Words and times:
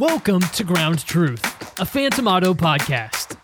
Welcome 0.00 0.40
to 0.40 0.64
Ground 0.64 1.04
Truth, 1.04 1.78
a 1.78 1.84
Phantom 1.84 2.26
Auto 2.26 2.54
podcast. 2.54 3.36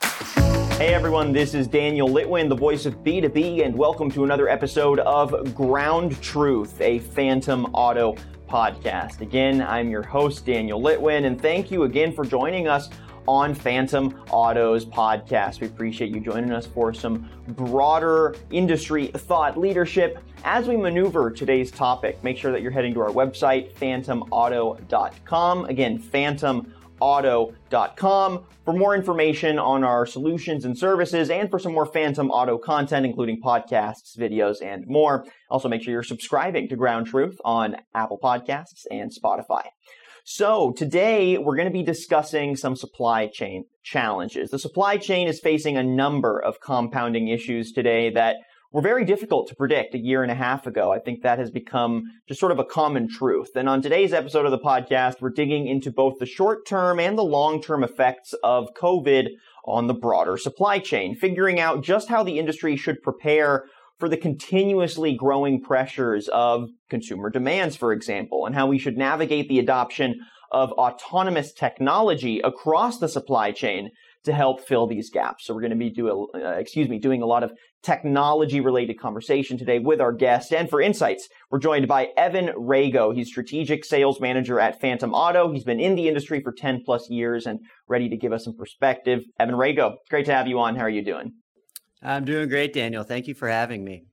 Hey 0.79 0.95
everyone, 0.95 1.31
this 1.31 1.53
is 1.53 1.69
Daniel 1.69 2.09
Litwin, 2.09 2.49
the 2.49 2.57
voice 2.57 2.87
of 2.87 2.95
B2B, 3.05 3.63
and 3.63 3.77
welcome 3.77 4.11
to 4.13 4.25
another 4.25 4.49
episode 4.49 5.01
of 5.01 5.55
Ground 5.55 6.19
Truth, 6.23 6.81
a 6.81 7.01
Phantom 7.01 7.67
Auto 7.75 8.17
podcast. 8.49 9.21
Again, 9.21 9.61
I'm 9.61 9.91
your 9.91 10.03
host, 10.03 10.47
Daniel 10.47 10.81
Litwin, 10.81 11.27
and 11.27 11.39
thank 11.39 11.71
you 11.71 11.83
again 11.83 12.11
for 12.11 12.25
joining 12.25 12.69
us 12.69 12.89
on 13.29 13.55
Phantom 13.55 14.15
Autos 14.31 14.85
podcast. 14.85 15.61
We 15.61 15.67
appreciate 15.67 16.15
you 16.15 16.21
joining 16.21 16.53
us 16.53 16.67
for 16.67 16.95
some 16.95 17.29
broader 17.49 18.37
industry 18.51 19.09
thought 19.09 19.59
leadership 19.59 20.19
as 20.45 20.69
we 20.69 20.77
maneuver 20.77 21.31
today's 21.31 21.71
topic. 21.71 22.23
Make 22.23 22.39
sure 22.39 22.53
that 22.53 22.63
you're 22.63 22.71
heading 22.71 22.95
to 22.95 23.01
our 23.01 23.11
website, 23.11 23.73
phantomauto.com. 23.73 25.65
Again, 25.65 25.99
phantomauto.com 25.99 28.45
for 28.65 28.73
more 28.73 28.95
information 28.95 29.59
on 29.59 29.85
our 29.85 30.07
solutions 30.07 30.65
and 30.65 30.77
services 30.77 31.31
and 31.31 31.51
for 31.51 31.59
some 31.59 31.73
more 31.73 31.87
Phantom 31.87 32.31
Auto 32.31 32.59
content, 32.59 33.07
including 33.07 33.41
podcasts, 33.41 34.19
videos, 34.19 34.63
and 34.63 34.87
more. 34.87 35.25
Also, 35.51 35.69
make 35.69 35.83
sure 35.83 35.93
you're 35.93 36.03
subscribing 36.03 36.69
to 36.69 36.77
Ground 36.77 37.07
Truth 37.07 37.39
on 37.45 37.77
Apple 37.95 38.19
Podcasts 38.23 38.85
and 38.91 39.11
Spotify. 39.13 39.67
So 40.29 40.73
today 40.73 41.39
we're 41.39 41.55
going 41.55 41.69
to 41.69 41.73
be 41.73 41.85
discussing 41.85 42.57
some 42.57 42.75
supply 42.75 43.29
chain 43.29 43.67
challenges. 43.85 44.51
The 44.51 44.59
supply 44.59 44.97
chain 44.97 45.29
is 45.29 45.39
facing 45.39 45.77
a 45.77 45.85
number 45.85 46.43
of 46.43 46.59
compounding 46.59 47.29
issues 47.29 47.71
today 47.71 48.11
that 48.11 48.35
were 48.73 48.83
very 48.83 49.05
difficult 49.05 49.47
to 49.47 49.55
predict 49.55 49.95
a 49.95 49.99
year 49.99 50.25
and 50.25 50.33
a 50.33 50.35
half 50.35 50.67
ago. 50.67 50.93
I 50.93 50.99
think 50.99 51.23
that 51.23 51.39
has 51.39 51.53
become 51.53 52.03
just 52.27 52.41
sort 52.41 52.51
of 52.51 52.59
a 52.59 52.65
common 52.65 53.09
truth. 53.09 53.51
And 53.55 53.69
on 53.69 53.81
today's 53.81 54.13
episode 54.13 54.47
of 54.47 54.51
the 54.51 54.59
podcast, 54.59 55.21
we're 55.21 55.31
digging 55.31 55.69
into 55.69 55.93
both 55.93 56.19
the 56.19 56.27
short 56.27 56.67
term 56.67 56.99
and 56.99 57.17
the 57.17 57.23
long 57.23 57.63
term 57.63 57.85
effects 57.85 58.35
of 58.43 58.75
COVID 58.75 59.29
on 59.65 59.87
the 59.87 59.95
broader 59.95 60.37
supply 60.37 60.81
chain, 60.81 61.15
figuring 61.15 61.61
out 61.61 61.85
just 61.85 62.09
how 62.09 62.25
the 62.25 62.41
industry 62.41 62.77
should 62.77 63.01
prepare 63.01 63.67
for 63.99 64.09
the 64.09 64.17
continuously 64.17 65.15
growing 65.15 65.61
pressures 65.61 66.29
of 66.29 66.69
consumer 66.91 67.31
demands, 67.31 67.77
for 67.77 67.93
example, 67.93 68.47
and 68.47 68.55
how 68.55 68.67
we 68.67 68.79
should 68.79 68.97
navigate 68.97 69.49
the 69.49 69.59
adoption 69.59 70.21
of 70.53 70.71
autonomous 70.73 71.53
technology 71.53 72.41
across 72.41 72.99
the 72.99 73.09
supply 73.09 73.53
chain 73.53 73.91
to 74.25 74.33
help 74.33 74.61
fill 74.67 74.87
these 74.87 75.11
gaps. 75.11 75.47
So 75.47 75.55
we're 75.55 75.61
going 75.61 75.71
to 75.71 75.77
be 75.77 75.91
doing, 75.91 76.27
uh, 76.35 76.51
excuse 76.51 76.89
me, 76.89 76.99
doing 76.99 77.23
a 77.23 77.27
lot 77.27 77.43
of 77.43 77.53
technology 77.83 78.61
related 78.61 78.99
conversation 78.99 79.57
today 79.57 79.79
with 79.79 80.01
our 80.01 80.13
guest. 80.13 80.53
And 80.53 80.69
for 80.69 80.81
insights, 80.81 81.29
we're 81.51 81.61
joined 81.61 81.87
by 81.87 82.09
Evan 82.17 82.49
Rago. 82.49 83.15
He's 83.15 83.29
strategic 83.29 83.85
sales 83.85 84.21
manager 84.21 84.59
at 84.59 84.81
Phantom 84.81 85.15
Auto. 85.15 85.53
He's 85.53 85.65
been 85.65 85.81
in 85.81 85.95
the 85.95 86.09
industry 86.09 86.41
for 86.43 86.53
10 86.53 86.83
plus 86.85 87.09
years 87.09 87.47
and 87.47 87.61
ready 87.89 88.09
to 88.09 88.17
give 88.17 88.33
us 88.33 88.45
some 88.45 88.57
perspective. 88.57 89.23
Evan 89.39 89.55
Rago, 89.55 89.95
great 90.11 90.27
to 90.27 90.35
have 90.35 90.49
you 90.49 90.59
on. 90.59 90.77
How 90.77 90.83
are 90.83 90.91
you 90.91 91.05
doing? 91.05 91.33
I'm 92.03 92.25
doing 92.25 92.49
great, 92.49 92.73
Daniel. 92.73 93.05
Thank 93.05 93.27
you 93.27 93.35
for 93.35 93.49
having 93.49 93.85
me. 93.85 94.05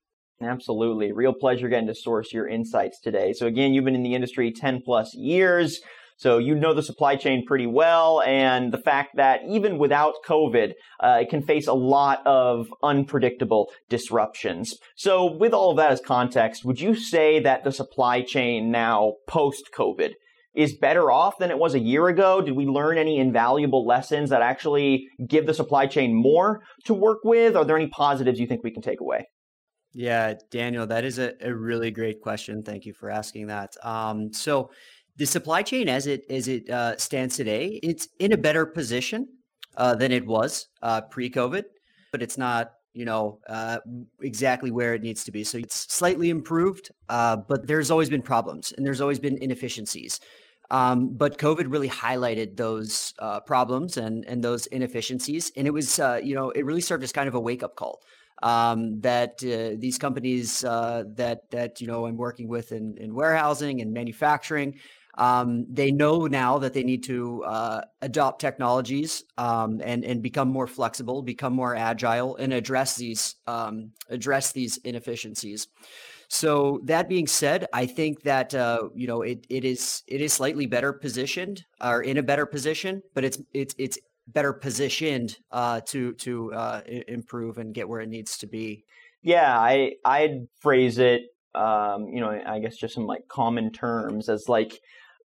Absolutely. 0.42 1.12
Real 1.12 1.34
pleasure 1.34 1.70
getting 1.70 1.88
to 1.88 1.95
source 1.95 2.34
your 2.34 2.48
insights 2.48 3.00
today. 3.00 3.34
So, 3.34 3.48
again, 3.48 3.73
you've 3.73 3.86
been 3.86 3.95
in 3.95 4.03
the 4.03 4.16
industry 4.16 4.52
10 4.52 4.81
plus 4.84 5.14
years. 5.16 5.80
So, 6.17 6.38
you 6.38 6.56
know 6.56 6.73
the 6.73 6.84
supply 6.84 7.16
chain 7.16 7.44
pretty 7.45 7.66
well, 7.66 8.22
and 8.22 8.72
the 8.72 8.78
fact 8.78 9.16
that 9.16 9.42
even 9.50 9.78
without 9.78 10.14
COVID, 10.28 10.73
uh, 11.00 11.20
it 11.22 11.30
can 11.30 11.42
face 11.42 11.67
a 11.67 11.73
lot 11.73 12.25
of 12.25 12.67
unpredictable 12.84 13.72
disruptions. 13.90 14.78
So, 14.95 15.25
with 15.25 15.53
all 15.53 15.72
of 15.72 15.78
that 15.78 15.92
as 15.92 16.02
context, 16.02 16.64
would 16.66 16.80
you 16.80 16.95
say 16.95 17.40
that 17.40 17.64
the 17.64 17.72
supply 17.72 18.22
chain 18.22 18.72
now 18.72 19.14
post 19.28 19.70
COVID 19.75 20.12
is 20.54 20.73
better 20.73 21.12
off 21.12 21.38
than 21.40 21.52
it 21.52 21.58
was 21.58 21.73
a 21.73 21.80
year 21.80 22.08
ago? 22.08 22.42
Did 22.42 22.56
we 22.56 22.66
learn 22.66 22.98
any 22.98 23.18
invaluable 23.20 23.86
lessons 23.86 24.30
that 24.30 24.42
actually 24.42 25.08
give 25.28 25.46
the 25.46 25.54
supply 25.54 25.88
chain 25.88 26.14
more 26.14 26.62
to 26.86 26.94
work 26.94 27.20
with? 27.23 27.56
Are 27.56 27.66
there 27.66 27.78
any 27.78 27.88
positives 27.88 28.40
you 28.40 28.48
think 28.48 28.63
we 28.63 28.72
can 28.72 28.81
take 28.81 29.02
away? 29.02 29.28
Yeah, 29.94 30.34
Daniel, 30.50 30.88
that 30.88 31.06
is 31.06 31.19
a, 31.19 31.34
a 31.42 31.53
really 31.53 31.92
great 31.92 32.22
question. 32.22 32.63
Thank 32.63 32.86
you 32.86 32.94
for 32.94 33.09
asking 33.09 33.47
that. 33.47 33.75
Um, 33.84 34.34
so, 34.34 34.72
the 35.16 35.25
supply 35.28 35.62
chain, 35.62 35.88
as 35.88 36.08
it 36.08 36.24
as 36.30 36.47
it 36.47 36.68
uh, 36.69 36.97
stands 36.97 37.36
today, 37.38 37.80
it's 37.84 38.08
in 38.19 38.31
a 38.31 38.38
better 38.38 38.66
position 38.66 39.28
uh, 39.78 39.94
than 39.94 40.12
it 40.12 40.25
was 40.25 40.68
uh, 40.81 41.02
pre-COVID, 41.02 41.66
but 42.12 42.24
it's 42.24 42.38
not 42.38 42.72
you 42.94 43.06
know 43.06 43.40
uh, 43.47 43.78
exactly 44.22 44.72
where 44.72 44.96
it 44.96 45.03
needs 45.03 45.24
to 45.25 45.31
be. 45.31 45.44
So 45.44 45.59
it's 45.59 45.94
slightly 45.94 46.31
improved, 46.31 46.90
uh, 47.09 47.38
but 47.47 47.68
there's 47.68 47.92
always 47.92 48.09
been 48.09 48.24
problems 48.24 48.72
and 48.72 48.84
there's 48.84 49.02
always 49.02 49.19
been 49.19 49.38
inefficiencies. 49.38 50.19
Um, 50.73 51.09
but 51.16 51.38
COVID 51.38 51.72
really 51.72 51.88
highlighted 51.88 52.57
those 52.57 53.13
uh, 53.19 53.41
problems 53.41 53.95
and 53.95 54.25
and 54.25 54.44
those 54.44 54.66
inefficiencies, 54.66 55.51
and 55.56 55.67
it 55.67 55.72
was 55.72 56.00
uh, 56.00 56.19
you 56.23 56.34
know 56.34 56.50
it 56.50 56.66
really 56.66 56.81
served 56.81 57.03
as 57.03 57.11
kind 57.11 57.28
of 57.28 57.35
a 57.35 57.39
wake 57.39 57.61
up 57.61 57.75
call 57.75 58.01
um, 58.41 59.00
that 59.01 59.44
uh, 59.44 59.78
these 59.79 60.00
companies 60.00 60.63
uh, 60.63 61.03
that 61.16 61.51
that 61.51 61.79
you 61.79 61.85
know 61.85 62.07
I'm 62.07 62.17
working 62.17 62.47
with 62.47 62.72
in, 62.72 62.97
in 62.97 63.13
warehousing 63.13 63.81
and 63.81 63.94
manufacturing. 63.94 64.79
Um, 65.16 65.67
they 65.69 65.91
know 65.91 66.25
now 66.25 66.57
that 66.57 66.73
they 66.73 66.83
need 66.83 67.03
to 67.03 67.44
uh, 67.44 67.81
adopt 68.01 68.41
technologies 68.41 69.23
um, 69.38 69.79
and 69.83 70.03
and 70.03 70.23
become 70.23 70.50
more 70.50 70.66
flexible, 70.66 71.22
become 71.22 71.53
more 71.53 71.75
agile, 71.75 72.35
and 72.35 72.51
address 72.51 72.95
these 72.95 73.35
um, 73.45 73.91
address 74.09 74.53
these 74.53 74.78
inefficiencies. 74.78 75.67
So 76.33 76.81
that 76.85 77.07
being 77.07 77.27
said, 77.27 77.67
I 77.73 77.85
think 77.85 78.23
that 78.23 78.55
uh, 78.55 78.89
you 78.95 79.05
know 79.05 79.21
it 79.21 79.45
it 79.49 79.63
is 79.63 80.01
it 80.07 80.19
is 80.19 80.33
slightly 80.33 80.66
better 80.66 80.91
positioned 80.91 81.63
or 81.79 82.01
in 82.01 82.17
a 82.17 82.23
better 82.23 82.47
position, 82.47 83.03
but 83.13 83.23
it's 83.23 83.38
it's 83.53 83.75
it's 83.77 83.99
better 84.25 84.51
positioned 84.51 85.38
uh, 85.51 85.81
to 85.89 86.13
to 86.13 86.51
uh, 86.51 86.81
improve 87.07 87.59
and 87.59 87.71
get 87.71 87.88
where 87.88 88.01
it 88.01 88.09
needs 88.09 88.39
to 88.39 88.47
be. 88.47 88.83
Yeah, 89.21 89.55
I 89.55 89.91
I'd 90.03 90.47
phrase 90.59 90.97
it, 90.97 91.21
um, 91.53 92.07
you 92.07 92.19
know, 92.19 92.31
I 92.47 92.57
guess 92.57 92.77
just 92.77 92.95
some 92.95 93.05
like 93.05 93.27
common 93.27 93.71
terms 93.71 94.27
as 94.27 94.50
like 94.50 94.79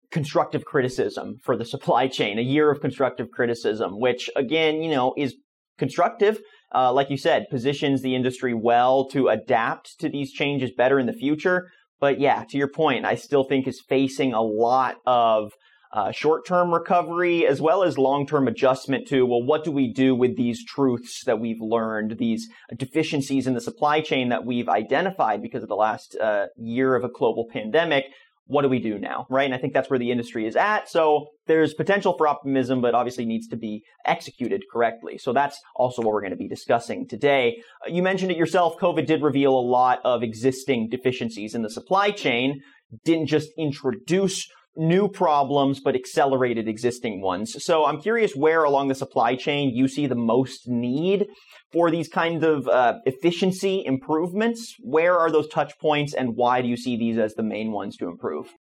constructive 0.09 0.65
criticism 0.65 1.37
for 1.43 1.55
the 1.55 1.65
supply 1.65 2.07
chain, 2.07 2.39
a 2.39 2.41
year 2.41 2.71
of 2.71 2.81
constructive 2.81 3.29
criticism, 3.29 3.99
which 3.99 4.27
again, 4.35 4.81
you 4.81 4.89
know, 4.89 5.13
is 5.15 5.35
constructive 5.77 6.39
uh, 6.73 6.91
like 6.91 7.09
you 7.09 7.17
said, 7.17 7.45
positions 7.49 8.01
the 8.01 8.15
industry 8.15 8.53
well 8.53 9.07
to 9.09 9.27
adapt 9.27 9.99
to 9.99 10.09
these 10.09 10.31
changes 10.31 10.71
better 10.75 10.99
in 10.99 11.05
the 11.05 11.13
future. 11.13 11.69
But 11.99 12.19
yeah, 12.19 12.43
to 12.49 12.57
your 12.57 12.67
point, 12.67 13.05
I 13.05 13.15
still 13.15 13.43
think 13.43 13.67
is 13.67 13.81
facing 13.87 14.33
a 14.33 14.41
lot 14.41 14.97
of 15.05 15.51
uh, 15.95 16.11
short-term 16.11 16.73
recovery 16.73 17.47
as 17.47 17.61
well 17.61 17.81
as 17.81 17.97
long-term 17.97 18.49
adjustment 18.49 19.07
to 19.07 19.25
well 19.25 19.41
what 19.41 19.63
do 19.63 19.71
we 19.71 19.93
do 19.93 20.13
with 20.13 20.35
these 20.35 20.65
truths 20.65 21.23
that 21.25 21.39
we've 21.39 21.61
learned 21.61 22.17
these 22.19 22.49
deficiencies 22.75 23.47
in 23.47 23.53
the 23.53 23.61
supply 23.61 24.01
chain 24.01 24.27
that 24.27 24.45
we've 24.45 24.67
identified 24.67 25.41
because 25.41 25.63
of 25.63 25.69
the 25.69 25.75
last 25.75 26.17
uh, 26.17 26.47
year 26.57 26.95
of 26.95 27.05
a 27.05 27.09
global 27.09 27.47
pandemic 27.49 28.05
what 28.47 28.61
do 28.61 28.69
we 28.69 28.79
do 28.79 28.99
now, 28.99 29.25
right? 29.29 29.45
And 29.45 29.53
I 29.53 29.57
think 29.57 29.73
that's 29.73 29.89
where 29.89 29.99
the 29.99 30.11
industry 30.11 30.45
is 30.47 30.55
at. 30.55 30.89
So 30.89 31.27
there's 31.47 31.73
potential 31.73 32.15
for 32.17 32.27
optimism, 32.27 32.81
but 32.81 32.93
obviously 32.93 33.25
needs 33.25 33.47
to 33.47 33.57
be 33.57 33.83
executed 34.05 34.63
correctly. 34.71 35.17
So 35.17 35.33
that's 35.33 35.59
also 35.75 36.01
what 36.01 36.13
we're 36.13 36.21
going 36.21 36.31
to 36.31 36.37
be 36.37 36.47
discussing 36.47 37.07
today. 37.07 37.57
You 37.87 38.03
mentioned 38.03 38.31
it 38.31 38.37
yourself. 38.37 38.77
COVID 38.79 39.07
did 39.07 39.23
reveal 39.23 39.57
a 39.57 39.59
lot 39.59 39.99
of 40.03 40.21
existing 40.21 40.89
deficiencies 40.89 41.55
in 41.55 41.63
the 41.63 41.69
supply 41.69 42.11
chain. 42.11 42.61
Didn't 43.03 43.27
just 43.27 43.49
introduce 43.57 44.47
new 44.77 45.07
problems, 45.07 45.79
but 45.79 45.95
accelerated 45.95 46.67
existing 46.67 47.21
ones. 47.21 47.63
So 47.63 47.85
I'm 47.85 48.01
curious 48.01 48.35
where 48.35 48.63
along 48.63 48.87
the 48.87 48.95
supply 48.95 49.35
chain 49.35 49.69
you 49.73 49.87
see 49.87 50.07
the 50.07 50.15
most 50.15 50.67
need 50.67 51.27
for 51.75 51.91
these 51.91 52.07
kinds 52.07 52.43
of 52.43 52.67
uh, 52.67 52.99
efficiency 53.05 53.83
improvements? 53.85 54.75
Where 54.79 55.19
are 55.19 55.29
those 55.29 55.49
touch 55.49 55.77
points, 55.79 56.13
and 56.13 56.35
why 56.35 56.61
do 56.61 56.69
you 56.69 56.77
see 56.77 56.97
these 56.97 57.17
as 57.17 57.33
the 57.35 57.43
main 57.43 57.71
ones 57.71 57.97
to 57.97 58.07
improve? 58.07 58.53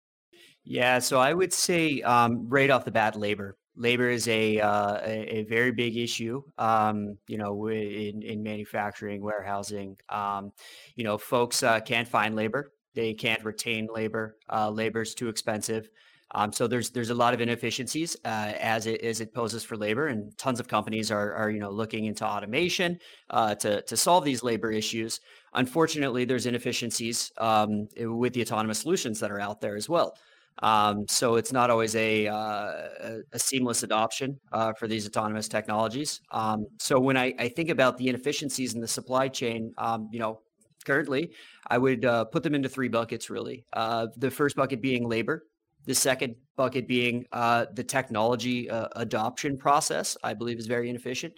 Yeah, 0.64 0.98
so 0.98 1.18
I 1.20 1.32
would 1.32 1.52
say 1.52 2.00
um, 2.02 2.48
right 2.48 2.70
off 2.70 2.84
the 2.84 2.90
bat, 2.90 3.16
labor. 3.16 3.56
Labor 3.76 4.08
is 4.08 4.26
a 4.28 4.60
uh, 4.60 4.98
a, 5.04 5.38
a, 5.38 5.44
very 5.44 5.72
big 5.72 5.96
issue. 5.96 6.42
Um, 6.58 7.18
you 7.28 7.38
know, 7.38 7.66
in, 7.68 8.22
in 8.22 8.42
manufacturing, 8.42 9.22
warehousing. 9.22 9.96
Um, 10.08 10.52
you 10.94 11.04
know, 11.04 11.18
folks 11.18 11.62
uh, 11.62 11.80
can't 11.80 12.06
find 12.06 12.36
labor. 12.36 12.70
They 12.94 13.14
can't 13.14 13.44
retain 13.44 13.88
labor. 13.92 14.36
Uh, 14.50 14.70
labor 14.70 15.02
is 15.02 15.14
too 15.14 15.28
expensive. 15.28 15.88
Um, 16.34 16.52
so 16.52 16.66
there's 16.66 16.90
there's 16.90 17.10
a 17.10 17.14
lot 17.14 17.32
of 17.32 17.40
inefficiencies 17.40 18.16
uh, 18.24 18.52
as 18.60 18.86
it 18.86 19.00
as 19.02 19.20
it 19.20 19.32
poses 19.32 19.62
for 19.64 19.76
labor, 19.76 20.08
and 20.08 20.36
tons 20.36 20.60
of 20.60 20.68
companies 20.68 21.10
are 21.10 21.32
are 21.34 21.50
you 21.50 21.60
know 21.60 21.70
looking 21.70 22.06
into 22.06 22.26
automation 22.26 22.98
uh, 23.30 23.54
to 23.56 23.82
to 23.82 23.96
solve 23.96 24.24
these 24.24 24.42
labor 24.42 24.70
issues. 24.70 25.20
Unfortunately, 25.54 26.24
there's 26.24 26.46
inefficiencies 26.46 27.30
um, 27.38 27.86
with 27.96 28.32
the 28.32 28.42
autonomous 28.42 28.80
solutions 28.80 29.20
that 29.20 29.30
are 29.30 29.40
out 29.40 29.60
there 29.60 29.76
as 29.76 29.88
well. 29.88 30.16
Um, 30.62 31.06
so 31.08 31.34
it's 31.34 31.52
not 31.52 31.70
always 31.70 31.96
a, 31.96 32.28
uh, 32.28 32.72
a 33.32 33.38
seamless 33.38 33.82
adoption 33.82 34.38
uh, 34.52 34.72
for 34.72 34.86
these 34.86 35.06
autonomous 35.06 35.48
technologies. 35.48 36.20
Um, 36.30 36.66
so 36.78 37.00
when 37.00 37.16
I, 37.16 37.34
I, 37.38 37.48
think 37.48 37.70
about 37.70 37.98
the 37.98 38.08
inefficiencies 38.08 38.74
in 38.74 38.80
the 38.80 38.86
supply 38.86 39.26
chain, 39.26 39.72
um, 39.78 40.08
you 40.12 40.20
know, 40.20 40.42
currently 40.84 41.32
I 41.66 41.78
would 41.78 42.04
uh, 42.04 42.26
put 42.26 42.44
them 42.44 42.54
into 42.54 42.68
three 42.68 42.88
buckets 42.88 43.30
really. 43.30 43.64
Uh, 43.72 44.06
the 44.16 44.30
first 44.30 44.54
bucket 44.54 44.80
being 44.80 45.08
labor. 45.08 45.42
The 45.86 45.94
second 45.94 46.36
bucket 46.56 46.88
being 46.88 47.26
uh, 47.32 47.66
the 47.74 47.84
technology 47.84 48.70
uh, 48.70 48.88
adoption 48.96 49.56
process, 49.58 50.16
I 50.22 50.34
believe 50.34 50.58
is 50.58 50.66
very 50.66 50.88
inefficient. 50.88 51.34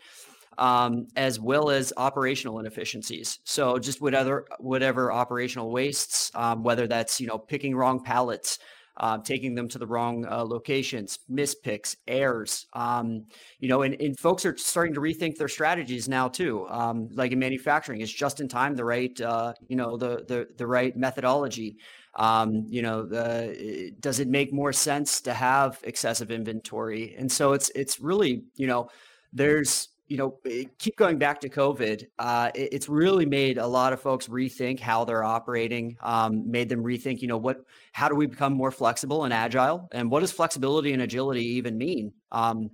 Um, 0.58 1.08
as 1.16 1.38
well 1.38 1.68
as 1.68 1.92
operational 1.98 2.60
inefficiencies. 2.60 3.40
So 3.44 3.78
just 3.78 4.00
whatever 4.00 4.46
whatever 4.58 5.12
operational 5.12 5.70
wastes, 5.70 6.30
um, 6.34 6.62
whether 6.62 6.86
that's 6.86 7.20
you 7.20 7.26
know 7.26 7.36
picking 7.36 7.76
wrong 7.76 8.02
pallets, 8.02 8.58
uh, 8.96 9.18
taking 9.18 9.54
them 9.54 9.68
to 9.68 9.78
the 9.78 9.86
wrong 9.86 10.26
uh, 10.26 10.44
locations, 10.44 11.18
mispicks, 11.30 11.96
errors. 12.08 12.66
Um, 12.72 13.26
you 13.58 13.68
know, 13.68 13.82
and, 13.82 14.00
and 14.00 14.18
folks 14.18 14.46
are 14.46 14.56
starting 14.56 14.94
to 14.94 15.00
rethink 15.00 15.36
their 15.36 15.48
strategies 15.48 16.08
now 16.08 16.28
too. 16.28 16.66
Um, 16.68 17.08
like 17.12 17.32
in 17.32 17.38
manufacturing, 17.38 18.00
is 18.00 18.12
just 18.12 18.40
in 18.40 18.48
time 18.48 18.74
the 18.74 18.84
right 18.84 19.20
uh, 19.20 19.52
you 19.68 19.76
know 19.76 19.96
the 19.96 20.24
the 20.26 20.46
the 20.56 20.66
right 20.66 20.96
methodology. 20.96 21.76
Um, 22.16 22.64
you 22.68 22.82
know, 22.82 23.04
the, 23.04 23.92
does 24.00 24.20
it 24.20 24.28
make 24.28 24.52
more 24.52 24.72
sense 24.72 25.20
to 25.22 25.34
have 25.34 25.78
excessive 25.84 26.30
inventory? 26.30 27.14
And 27.18 27.30
so 27.30 27.52
it's 27.52 27.70
it's 27.74 28.00
really 28.00 28.44
you 28.56 28.66
know 28.66 28.88
there's 29.32 29.88
you 30.08 30.16
know, 30.16 30.38
eh, 30.46 30.64
keep 30.78 30.96
going 30.96 31.18
back 31.18 31.40
to 31.40 31.48
COVID. 31.48 32.06
Uh, 32.18 32.50
it, 32.54 32.72
it's 32.72 32.88
really 32.88 33.26
made 33.26 33.58
a 33.58 33.66
lot 33.66 33.92
of 33.92 34.00
folks 34.00 34.28
rethink 34.28 34.80
how 34.80 35.04
they're 35.04 35.24
operating. 35.24 35.96
Um, 36.00 36.50
made 36.50 36.68
them 36.68 36.82
rethink, 36.82 37.20
you 37.22 37.28
know, 37.28 37.36
what, 37.36 37.64
how 37.92 38.08
do 38.08 38.14
we 38.14 38.26
become 38.26 38.52
more 38.52 38.70
flexible 38.70 39.24
and 39.24 39.34
agile, 39.34 39.88
and 39.92 40.10
what 40.10 40.20
does 40.20 40.32
flexibility 40.32 40.92
and 40.92 41.02
agility 41.02 41.44
even 41.44 41.76
mean? 41.76 42.12
Um, 42.30 42.70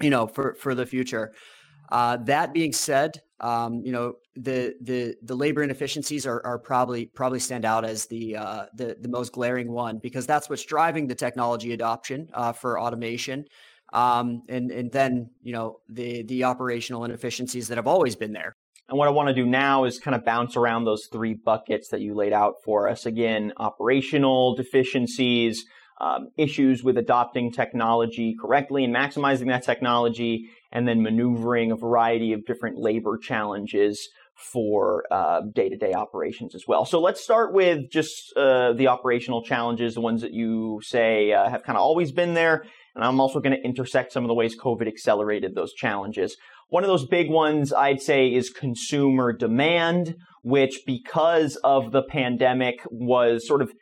you 0.00 0.10
know, 0.10 0.26
for 0.26 0.54
for 0.54 0.74
the 0.74 0.86
future. 0.86 1.32
Uh, 1.90 2.16
that 2.16 2.54
being 2.54 2.72
said, 2.72 3.20
um, 3.42 3.82
you 3.84 3.92
know, 3.92 4.14
the 4.34 4.74
the 4.80 5.16
the 5.22 5.34
labor 5.34 5.62
inefficiencies 5.62 6.26
are, 6.26 6.40
are 6.46 6.58
probably 6.58 7.06
probably 7.06 7.40
stand 7.40 7.64
out 7.64 7.84
as 7.84 8.06
the 8.06 8.36
uh, 8.36 8.66
the 8.74 8.96
the 9.00 9.08
most 9.08 9.32
glaring 9.32 9.70
one 9.70 9.98
because 10.02 10.26
that's 10.26 10.48
what's 10.48 10.64
driving 10.64 11.06
the 11.08 11.14
technology 11.14 11.72
adoption 11.72 12.28
uh, 12.32 12.52
for 12.52 12.80
automation 12.80 13.44
um, 13.92 14.42
and 14.48 14.70
and 14.70 14.90
then 14.90 15.30
you 15.42 15.52
know 15.52 15.80
the 15.88 16.22
the 16.24 16.44
operational 16.44 17.04
inefficiencies 17.04 17.68
that 17.68 17.78
have 17.78 17.86
always 17.86 18.16
been 18.16 18.32
there. 18.32 18.54
And 18.88 18.98
what 18.98 19.08
I 19.08 19.12
want 19.12 19.28
to 19.28 19.34
do 19.34 19.46
now 19.46 19.84
is 19.84 19.98
kind 19.98 20.14
of 20.14 20.24
bounce 20.24 20.56
around 20.56 20.84
those 20.84 21.06
three 21.10 21.34
buckets 21.34 21.88
that 21.90 22.00
you 22.00 22.14
laid 22.14 22.32
out 22.32 22.54
for 22.64 22.88
us. 22.88 23.06
Again, 23.06 23.52
operational 23.56 24.54
deficiencies, 24.54 25.64
um, 26.02 26.28
issues 26.36 26.82
with 26.82 26.98
adopting 26.98 27.52
technology 27.52 28.34
correctly 28.40 28.84
and 28.84 28.94
maximizing 28.94 29.48
that 29.48 29.62
technology, 29.64 30.50
and 30.72 30.86
then 30.88 31.02
maneuvering 31.02 31.70
a 31.70 31.76
variety 31.76 32.32
of 32.32 32.44
different 32.44 32.76
labor 32.76 33.16
challenges 33.16 34.08
for 34.52 35.04
day 35.54 35.68
to 35.68 35.76
day 35.76 35.92
operations 35.92 36.54
as 36.54 36.64
well. 36.66 36.84
So 36.84 37.00
let's 37.00 37.22
start 37.22 37.52
with 37.52 37.90
just 37.90 38.32
uh, 38.36 38.72
the 38.72 38.88
operational 38.88 39.42
challenges, 39.44 39.94
the 39.94 40.00
ones 40.00 40.22
that 40.22 40.32
you 40.32 40.80
say 40.82 41.32
uh, 41.32 41.48
have 41.48 41.62
kind 41.62 41.76
of 41.76 41.82
always 41.82 42.10
been 42.12 42.34
there, 42.34 42.64
and 42.94 43.04
I'm 43.04 43.20
also 43.20 43.40
going 43.40 43.56
to 43.56 43.62
intersect 43.62 44.12
some 44.12 44.24
of 44.24 44.28
the 44.28 44.34
ways 44.34 44.56
COVID 44.58 44.88
accelerated 44.88 45.54
those 45.54 45.72
challenges. 45.74 46.36
One 46.68 46.82
of 46.82 46.88
those 46.88 47.06
big 47.06 47.30
ones 47.30 47.72
I'd 47.72 48.00
say 48.00 48.32
is 48.32 48.50
consumer 48.50 49.32
demand, 49.32 50.16
which 50.42 50.80
because 50.86 51.56
of 51.62 51.92
the 51.92 52.02
pandemic 52.02 52.76
was 52.90 53.46
sort 53.46 53.62
of 53.62 53.72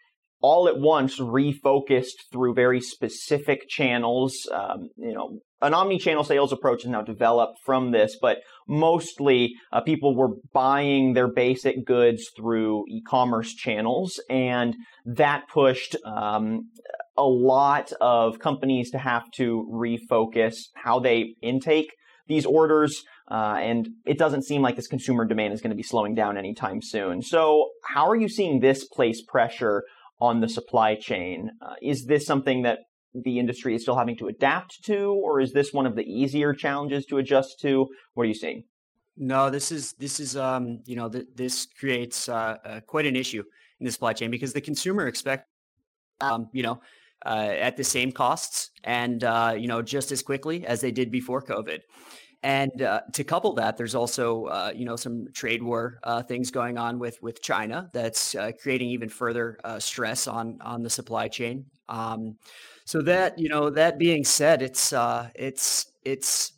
all 0.43 0.69
at 0.69 0.79
once 0.79 1.19
refocused 1.19 2.31
through 2.33 2.55
very 2.55 2.81
specific 2.81 3.69
channels. 3.69 4.49
Um, 4.53 4.89
you 4.97 5.13
know, 5.13 5.41
an 5.61 5.75
omni-channel 5.75 6.25
sales 6.25 6.53
approach 6.53 6.85
is 6.85 6.91
now 6.91 7.03
developed 7.03 7.59
from 7.65 7.91
this, 7.91 8.17
but 8.21 8.39
mostly 8.67 9.55
uh, 9.73 9.83
people 9.83 10.17
were 10.17 10.37
buying 10.53 11.13
their 11.13 11.29
basic 11.29 11.85
goods 11.85 12.31
through 12.37 12.85
e-commerce 12.89 13.55
channels, 13.55 14.21
and 14.31 14.75
that 15.05 15.49
pushed 15.53 15.97
um, 16.05 16.71
a 17.19 17.25
lot 17.25 17.93
of 18.01 18.39
companies 18.39 18.91
to 18.93 18.99
have 18.99 19.31
to 19.33 19.69
refocus 19.71 20.57
how 20.75 20.99
they 20.99 21.35
intake 21.43 21.91
these 22.27 22.47
orders. 22.47 23.03
Uh, 23.31 23.59
and 23.61 23.89
it 24.07 24.19
doesn't 24.19 24.45
seem 24.45 24.63
like 24.63 24.77
this 24.77 24.89
consumer 24.89 25.25
demand 25.25 25.53
is 25.53 25.61
going 25.61 25.71
to 25.71 25.77
be 25.77 25.83
slowing 25.83 26.15
down 26.15 26.37
anytime 26.37 26.81
soon. 26.83 27.23
So, 27.23 27.69
how 27.85 28.09
are 28.09 28.17
you 28.17 28.29
seeing 28.29 28.59
this 28.59 28.87
place 28.89 29.23
pressure 29.23 29.85
on 30.21 30.41
the 30.41 30.49
supply 30.49 30.95
chain? 30.95 31.51
Uh, 31.63 31.75
is 31.83 32.07
this 32.07 32.27
something 32.27 32.63
that 32.63 32.81
the 33.15 33.39
industry 33.39 33.75
is 33.75 33.83
still 33.83 33.97
having 33.97 34.17
to 34.17 34.29
adapt 34.29 34.85
to, 34.85 35.21
or 35.25 35.41
is 35.41 35.53
this 35.53 35.73
one 35.73 35.87
of 35.87 35.97
the 35.97 36.03
easier 36.03 36.53
challenges 36.53 37.05
to 37.07 37.19
adjust 37.19 37.61
to? 37.61 37.89
What 38.15 38.25
are 38.25 38.29
you 38.29 38.35
seeing? 38.35 38.65
No, 39.17 39.51
this 39.51 39.73
is 39.73 39.93
this 39.95 40.21
is 40.21 40.37
um, 40.37 40.81
you 40.87 40.97
know 40.97 41.09
th- 41.09 41.27
this 41.35 41.67
creates 41.79 42.29
uh, 42.29 42.57
uh, 42.65 42.81
quite 42.81 43.07
an 43.07 43.17
issue 43.17 43.43
in 43.81 43.87
the 43.87 43.93
supply 43.93 44.13
chain 44.13 44.31
because 44.31 44.53
the 44.53 44.61
consumer 44.61 45.07
expect 45.07 45.47
um, 46.21 46.49
you 46.53 46.63
know 46.63 46.81
uh, 47.27 47.55
at 47.59 47.77
the 47.77 47.85
same 47.85 48.13
costs 48.13 48.71
and 48.85 49.25
uh, 49.25 49.55
you 49.57 49.67
know 49.67 49.83
just 49.83 50.13
as 50.13 50.23
quickly 50.23 50.65
as 50.67 50.81
they 50.81 50.91
did 50.91 51.11
before 51.11 51.43
COVID. 51.43 51.81
And 52.43 52.81
uh, 52.81 53.03
to 53.13 53.23
couple 53.25 53.53
that, 53.55 53.77
there's 53.77 53.95
also 53.95 54.45
uh, 54.47 54.73
you 54.75 54.87
know 54.87 54.97
some 54.97 55.27
trade 55.35 55.63
war 55.63 55.99
uh, 56.05 56.23
things 56.23 56.51
going 56.51 56.79
on 56.79 56.99
with 56.99 57.21
with 57.23 57.43
China 57.43 57.91
that's 57.93 58.35
uh, 58.35 58.53
creating 58.63 58.89
even 58.91 59.11
further 59.11 59.59
stress 59.79 60.27
on 60.27 60.59
on 60.63 60.83
the 60.83 60.91
supply 60.91 61.29
chain. 61.29 61.67
Um, 61.89 62.37
so 62.87 63.03
that 63.03 63.39
you 63.39 63.49
know 63.51 63.69
that 63.71 63.99
being 63.99 64.25
said, 64.25 64.63
it's 64.63 64.95
it's 65.35 65.87
it's 66.05 66.53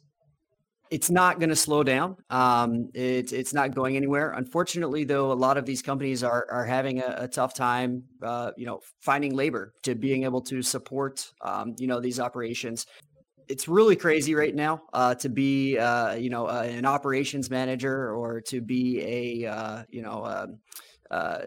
it's 0.90 1.10
not 1.10 1.40
going 1.40 1.48
to 1.48 1.56
slow 1.56 1.82
down. 1.82 2.16
Um, 2.28 2.90
it's 2.92 3.32
it's 3.32 3.54
not 3.54 3.74
going 3.74 3.96
anywhere. 3.96 4.32
Unfortunately, 4.32 5.04
though, 5.04 5.32
a 5.32 5.34
lot 5.34 5.56
of 5.56 5.64
these 5.64 5.80
companies 5.80 6.22
are 6.22 6.46
are 6.50 6.66
having 6.66 7.00
a, 7.00 7.14
a 7.20 7.28
tough 7.28 7.54
time, 7.54 8.04
uh, 8.22 8.52
you 8.58 8.66
know, 8.66 8.80
finding 9.00 9.34
labor 9.34 9.72
to 9.84 9.94
being 9.94 10.24
able 10.24 10.42
to 10.42 10.60
support, 10.60 11.32
um, 11.40 11.74
you 11.78 11.86
know, 11.86 11.98
these 11.98 12.20
operations. 12.20 12.86
It's 13.52 13.68
really 13.68 13.96
crazy 13.96 14.34
right 14.34 14.54
now 14.54 14.82
uh, 14.92 15.14
to 15.16 15.28
be, 15.28 15.78
uh, 15.78 16.14
you 16.14 16.30
know, 16.30 16.46
uh, 16.46 16.62
an 16.62 16.86
operations 16.86 17.50
manager 17.50 18.14
or 18.14 18.40
to 18.42 18.60
be 18.60 19.00
a, 19.44 19.50
uh, 19.50 19.82
you 19.90 20.02
know. 20.02 20.24
Um, 20.24 20.58
uh, 21.10 21.44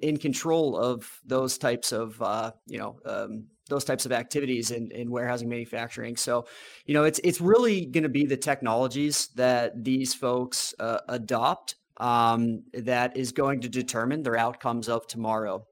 in 0.00 0.16
control 0.16 0.74
of 0.74 1.20
those 1.26 1.58
types 1.58 1.92
of 1.92 2.16
you 2.66 2.78
know 2.78 2.98
um, 3.04 3.44
those 3.68 3.84
types 3.84 4.06
of 4.06 4.12
activities 4.12 4.70
in, 4.70 4.90
in 4.90 5.10
warehousing 5.10 5.48
manufacturing. 5.48 6.16
So, 6.16 6.46
you 6.86 6.94
know, 6.94 7.04
it's 7.04 7.20
it's 7.22 7.40
really 7.40 7.86
going 7.86 8.02
to 8.02 8.08
be 8.08 8.26
the 8.26 8.36
technologies 8.36 9.28
that 9.36 9.84
these 9.84 10.14
folks 10.14 10.74
uh, 10.80 11.00
adopt 11.08 11.76
um, 11.98 12.62
that 12.72 13.16
is 13.16 13.32
going 13.32 13.60
to 13.62 13.68
determine 13.68 14.22
their 14.22 14.36
outcomes 14.36 14.88
of 14.88 15.06
tomorrow. 15.06 15.66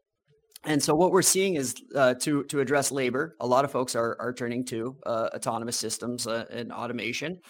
And 0.64 0.82
so, 0.82 0.94
what 0.94 1.12
we're 1.12 1.22
seeing 1.22 1.54
is 1.54 1.74
uh, 1.94 2.14
to 2.14 2.44
to 2.44 2.60
address 2.60 2.90
labor, 2.90 3.36
a 3.40 3.46
lot 3.46 3.64
of 3.64 3.70
folks 3.70 3.94
are 3.94 4.16
are 4.20 4.32
turning 4.32 4.64
to 4.66 4.96
uh, 5.06 5.28
autonomous 5.34 5.76
systems 5.76 6.26
uh, 6.26 6.44
and 6.50 6.72
automation 6.72 7.40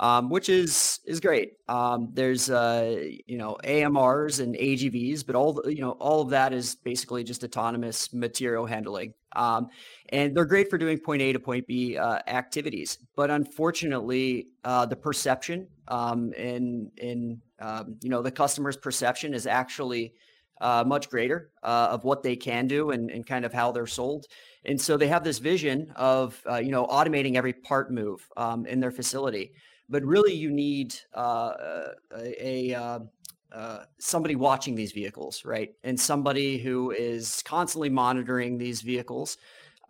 um, 0.00 0.28
which 0.28 0.48
is 0.48 1.00
is 1.06 1.20
great. 1.20 1.52
Um, 1.68 2.10
there's 2.12 2.50
uh, 2.50 3.02
you 3.26 3.38
know 3.38 3.56
AMRs 3.64 4.40
and 4.40 4.54
AGVs, 4.54 5.26
but 5.26 5.34
all 5.36 5.54
the, 5.54 5.74
you 5.74 5.80
know 5.80 5.92
all 5.92 6.20
of 6.20 6.30
that 6.30 6.52
is 6.52 6.76
basically 6.76 7.24
just 7.24 7.44
autonomous 7.44 8.12
material 8.12 8.66
handling, 8.66 9.14
um, 9.34 9.68
and 10.10 10.36
they're 10.36 10.44
great 10.44 10.68
for 10.68 10.78
doing 10.78 10.98
point 10.98 11.22
A 11.22 11.32
to 11.32 11.40
point 11.40 11.66
B 11.66 11.96
uh, 11.96 12.18
activities. 12.26 12.98
But 13.16 13.30
unfortunately, 13.30 14.48
uh, 14.64 14.86
the 14.86 14.96
perception 14.96 15.68
um, 15.88 16.32
in 16.34 16.90
in 16.98 17.40
um, 17.60 17.96
you 18.02 18.10
know 18.10 18.22
the 18.22 18.32
customer's 18.32 18.76
perception 18.76 19.32
is 19.32 19.46
actually 19.46 20.12
uh, 20.60 20.84
much 20.86 21.10
greater 21.10 21.50
uh, 21.62 21.88
of 21.90 22.04
what 22.04 22.22
they 22.22 22.36
can 22.36 22.66
do 22.66 22.90
and, 22.90 23.10
and 23.10 23.26
kind 23.26 23.44
of 23.44 23.52
how 23.52 23.72
they're 23.72 23.86
sold. 23.86 24.26
And 24.64 24.80
so 24.80 24.96
they 24.96 25.08
have 25.08 25.24
this 25.24 25.38
vision 25.38 25.92
of 25.96 26.42
uh, 26.50 26.56
you 26.56 26.70
know 26.70 26.86
automating 26.86 27.36
every 27.36 27.52
part 27.52 27.90
move 27.90 28.28
um, 28.36 28.66
in 28.66 28.80
their 28.80 28.92
facility 28.92 29.52
but 29.88 30.02
really 30.02 30.34
you 30.34 30.50
need 30.50 30.94
uh, 31.16 31.52
a, 32.12 32.72
a 32.72 32.74
uh, 32.74 32.98
uh, 33.52 33.84
somebody 33.98 34.34
watching 34.34 34.74
these 34.74 34.92
vehicles, 34.92 35.44
right? 35.44 35.72
And 35.84 35.98
somebody 35.98 36.58
who 36.58 36.90
is 36.90 37.42
constantly 37.44 37.88
monitoring 37.88 38.58
these 38.58 38.82
vehicles. 38.82 39.38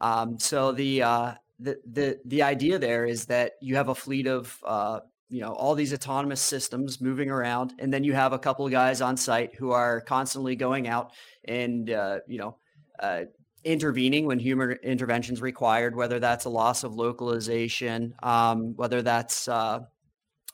Um, 0.00 0.38
so 0.38 0.72
the, 0.72 1.02
uh, 1.02 1.34
the 1.58 1.78
the 1.90 2.20
the 2.26 2.42
idea 2.42 2.78
there 2.78 3.06
is 3.06 3.24
that 3.26 3.52
you 3.62 3.76
have 3.76 3.88
a 3.88 3.94
fleet 3.94 4.26
of 4.26 4.54
uh, 4.62 5.00
you 5.28 5.40
know 5.40 5.52
all 5.52 5.74
these 5.74 5.92
autonomous 5.92 6.40
systems 6.40 7.00
moving 7.00 7.30
around, 7.30 7.74
and 7.78 7.92
then 7.92 8.04
you 8.04 8.12
have 8.12 8.32
a 8.32 8.38
couple 8.38 8.64
of 8.64 8.72
guys 8.72 9.00
on 9.00 9.16
site 9.16 9.54
who 9.54 9.70
are 9.70 10.00
constantly 10.00 10.56
going 10.56 10.88
out 10.88 11.12
and 11.44 11.90
uh, 11.90 12.18
you 12.26 12.38
know 12.38 12.56
intervening 13.66 14.26
when 14.26 14.38
human 14.38 14.78
intervention 14.84 15.34
is 15.34 15.42
required, 15.42 15.96
whether 15.96 16.20
that's 16.20 16.44
a 16.44 16.48
loss 16.48 16.84
of 16.84 16.94
localization, 16.94 18.14
um, 18.22 18.74
whether 18.76 19.02
that's 19.02 19.48
uh, 19.48 19.80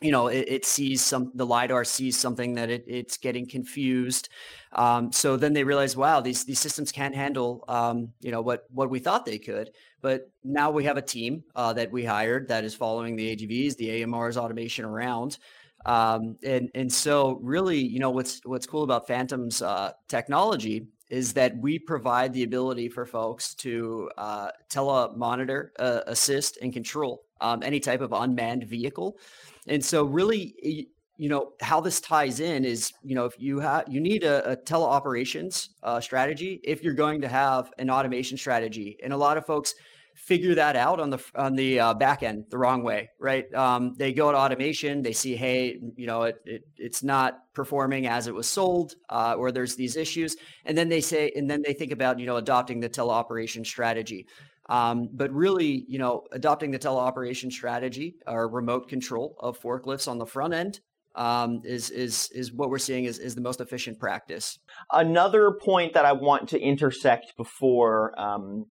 you 0.00 0.10
know 0.10 0.28
it, 0.28 0.46
it, 0.48 0.64
sees 0.64 1.04
some 1.04 1.30
the 1.34 1.46
lidar 1.46 1.84
sees 1.84 2.18
something 2.18 2.54
that 2.54 2.70
it, 2.70 2.84
it's 2.88 3.18
getting 3.18 3.46
confused. 3.46 4.30
Um, 4.72 5.12
so 5.12 5.36
then 5.36 5.52
they 5.52 5.62
realize, 5.62 5.96
wow, 5.96 6.20
these 6.20 6.44
these 6.44 6.58
systems 6.58 6.90
can't 6.90 7.14
handle 7.14 7.64
um, 7.68 8.12
you 8.20 8.32
know 8.32 8.40
what 8.40 8.64
what 8.70 8.90
we 8.90 8.98
thought 8.98 9.26
they 9.26 9.38
could. 9.38 9.70
But 10.02 10.30
now 10.44 10.70
we 10.70 10.84
have 10.84 10.96
a 10.96 11.02
team 11.02 11.44
uh, 11.54 11.72
that 11.74 11.90
we 11.90 12.04
hired 12.04 12.48
that 12.48 12.64
is 12.64 12.74
following 12.74 13.16
the 13.16 13.34
AGVs, 13.34 13.76
the 13.76 14.02
AMRs, 14.02 14.36
automation 14.36 14.84
around. 14.84 15.38
Um, 15.86 16.36
and 16.44 16.70
and 16.74 16.92
so 16.92 17.38
really, 17.42 17.78
you 17.78 17.98
know, 17.98 18.10
what's 18.10 18.40
what's 18.44 18.66
cool 18.66 18.82
about 18.82 19.06
Phantom's 19.06 19.62
uh, 19.62 19.92
technology 20.08 20.88
is 21.08 21.34
that 21.34 21.56
we 21.58 21.78
provide 21.78 22.32
the 22.32 22.42
ability 22.42 22.88
for 22.88 23.04
folks 23.04 23.54
to 23.54 24.10
uh, 24.16 24.48
telemonitor, 24.70 25.68
uh, 25.78 26.00
assist, 26.06 26.56
and 26.62 26.72
control 26.72 27.22
um, 27.42 27.62
any 27.62 27.80
type 27.80 28.00
of 28.00 28.12
unmanned 28.12 28.64
vehicle. 28.64 29.18
And 29.66 29.84
so, 29.84 30.04
really, 30.04 30.88
you 31.22 31.28
know 31.28 31.52
how 31.60 31.80
this 31.80 32.00
ties 32.00 32.40
in 32.40 32.64
is 32.64 32.92
you 33.04 33.14
know 33.14 33.26
if 33.26 33.34
you 33.38 33.60
have 33.60 33.84
you 33.86 34.00
need 34.00 34.24
a, 34.24 34.50
a 34.50 34.56
teleoperations 34.56 35.68
uh, 35.84 36.00
strategy 36.00 36.60
if 36.64 36.82
you're 36.82 36.94
going 36.94 37.20
to 37.20 37.28
have 37.28 37.70
an 37.78 37.88
automation 37.90 38.36
strategy, 38.36 38.98
and 39.04 39.12
a 39.12 39.16
lot 39.16 39.36
of 39.36 39.46
folks 39.46 39.72
figure 40.16 40.56
that 40.56 40.74
out 40.74 40.98
on 40.98 41.10
the 41.10 41.24
on 41.36 41.54
the 41.54 41.78
uh, 41.78 41.94
back 41.94 42.24
end 42.24 42.46
the 42.50 42.58
wrong 42.58 42.82
way, 42.82 43.08
right? 43.20 43.44
Um, 43.54 43.94
they 43.96 44.12
go 44.12 44.32
to 44.32 44.36
automation, 44.36 45.00
they 45.00 45.12
see, 45.12 45.36
hey, 45.36 45.78
you 45.96 46.08
know, 46.08 46.22
it, 46.24 46.38
it 46.44 46.62
it's 46.76 47.04
not 47.04 47.38
performing 47.54 48.08
as 48.08 48.26
it 48.26 48.34
was 48.34 48.48
sold, 48.48 48.94
uh, 49.08 49.36
or 49.38 49.52
there's 49.52 49.76
these 49.76 49.96
issues, 49.96 50.34
and 50.64 50.76
then 50.76 50.88
they 50.88 51.00
say, 51.00 51.30
and 51.36 51.48
then 51.48 51.62
they 51.64 51.72
think 51.72 51.92
about 51.92 52.18
you 52.18 52.26
know 52.26 52.36
adopting 52.36 52.80
the 52.80 52.90
teleoperation 52.90 53.64
strategy. 53.64 54.26
Um, 54.68 55.08
but 55.12 55.30
really, 55.32 55.84
you 55.86 55.98
know, 56.00 56.24
adopting 56.32 56.72
the 56.72 56.80
teleoperation 56.80 57.52
strategy 57.52 58.16
or 58.26 58.48
remote 58.48 58.88
control 58.88 59.36
of 59.38 59.60
forklifts 59.60 60.08
on 60.08 60.18
the 60.18 60.26
front 60.26 60.54
end 60.54 60.80
um, 61.14 61.60
is 61.64 61.90
is 61.90 62.28
is 62.32 62.52
what 62.52 62.70
we're 62.70 62.78
seeing 62.78 63.04
is 63.04 63.18
is 63.18 63.34
the 63.34 63.40
most 63.40 63.60
efficient 63.60 63.98
practice. 63.98 64.58
Another 64.90 65.52
point 65.62 65.94
that 65.94 66.04
I 66.04 66.12
want 66.12 66.48
to 66.50 66.60
intersect 66.60 67.34
before 67.36 68.18
um, 68.18 68.66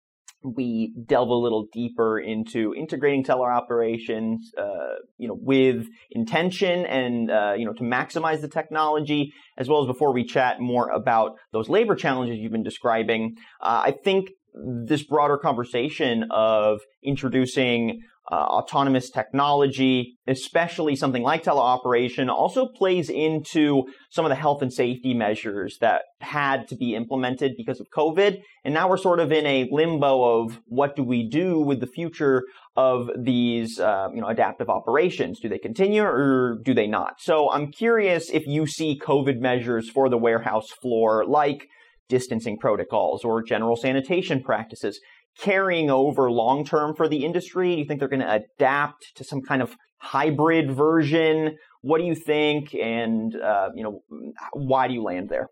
we 0.43 0.93
delve 1.05 1.29
a 1.29 1.33
little 1.33 1.67
deeper 1.73 2.19
into 2.19 2.73
integrating 2.75 3.23
teleoperations, 3.23 4.37
uh, 4.57 4.95
you 5.17 5.27
know, 5.27 5.37
with 5.39 5.87
intention 6.11 6.85
and 6.85 7.31
uh, 7.31 7.53
you 7.57 7.65
know 7.65 7.73
to 7.73 7.83
maximize 7.83 8.41
the 8.41 8.47
technology, 8.47 9.33
as 9.57 9.67
well 9.67 9.81
as 9.81 9.87
before 9.87 10.13
we 10.13 10.23
chat 10.23 10.59
more 10.59 10.89
about 10.89 11.33
those 11.51 11.69
labor 11.69 11.95
challenges 11.95 12.37
you've 12.37 12.51
been 12.51 12.63
describing. 12.63 13.35
Uh, 13.61 13.83
I 13.85 13.91
think 14.03 14.29
this 14.53 15.03
broader 15.03 15.37
conversation 15.37 16.25
of 16.31 16.79
introducing 17.03 18.01
uh, 18.29 18.35
autonomous 18.35 19.09
technology, 19.09 20.17
especially 20.27 20.97
something 20.97 21.23
like 21.23 21.43
teleoperation, 21.43 22.29
also 22.29 22.67
plays 22.67 23.09
into 23.09 23.83
some 24.09 24.25
of 24.25 24.29
the 24.29 24.35
health 24.35 24.61
and 24.61 24.73
safety 24.73 25.13
measures 25.13 25.77
that 25.79 26.01
had 26.19 26.67
to 26.67 26.75
be 26.75 26.93
implemented 26.93 27.53
because 27.55 27.79
of 27.79 27.87
COVID. 27.95 28.41
And 28.65 28.73
now 28.73 28.89
we're 28.89 28.97
sort 28.97 29.21
of 29.21 29.31
in 29.31 29.45
a 29.45 29.69
limbo 29.71 30.41
of 30.41 30.59
what 30.65 30.97
do 30.97 31.03
we 31.03 31.29
do 31.29 31.61
with 31.61 31.79
the 31.79 31.87
future 31.87 32.43
of 32.75 33.09
these, 33.17 33.79
uh, 33.79 34.09
you 34.13 34.19
know, 34.19 34.27
adaptive 34.27 34.69
operations? 34.69 35.39
Do 35.39 35.47
they 35.47 35.57
continue 35.57 36.03
or 36.03 36.57
do 36.65 36.73
they 36.73 36.87
not? 36.87 37.15
So 37.19 37.49
I'm 37.49 37.71
curious 37.71 38.29
if 38.29 38.45
you 38.45 38.67
see 38.67 38.99
COVID 38.99 39.39
measures 39.39 39.89
for 39.89 40.09
the 40.09 40.17
warehouse 40.17 40.69
floor, 40.81 41.25
like 41.25 41.69
distancing 42.09 42.57
protocols 42.57 43.23
or 43.23 43.43
general 43.43 43.75
sanitation 43.75 44.41
practices 44.41 44.99
carrying 45.39 45.89
over 45.89 46.31
long 46.31 46.65
term 46.65 46.95
for 46.95 47.07
the 47.07 47.25
industry? 47.25 47.75
Do 47.75 47.81
you 47.81 47.85
think 47.85 47.99
they're 47.99 48.09
going 48.09 48.21
to 48.21 48.43
adapt 48.57 49.15
to 49.15 49.23
some 49.23 49.41
kind 49.41 49.61
of 49.61 49.75
hybrid 49.97 50.71
version? 50.71 51.57
What 51.81 51.99
do 51.99 52.05
you 52.05 52.15
think? 52.15 52.73
And 52.73 53.35
uh, 53.35 53.69
you 53.75 53.83
know, 53.83 54.03
why 54.53 54.87
do 54.87 54.93
you 54.93 55.03
land 55.03 55.29
there? 55.29 55.49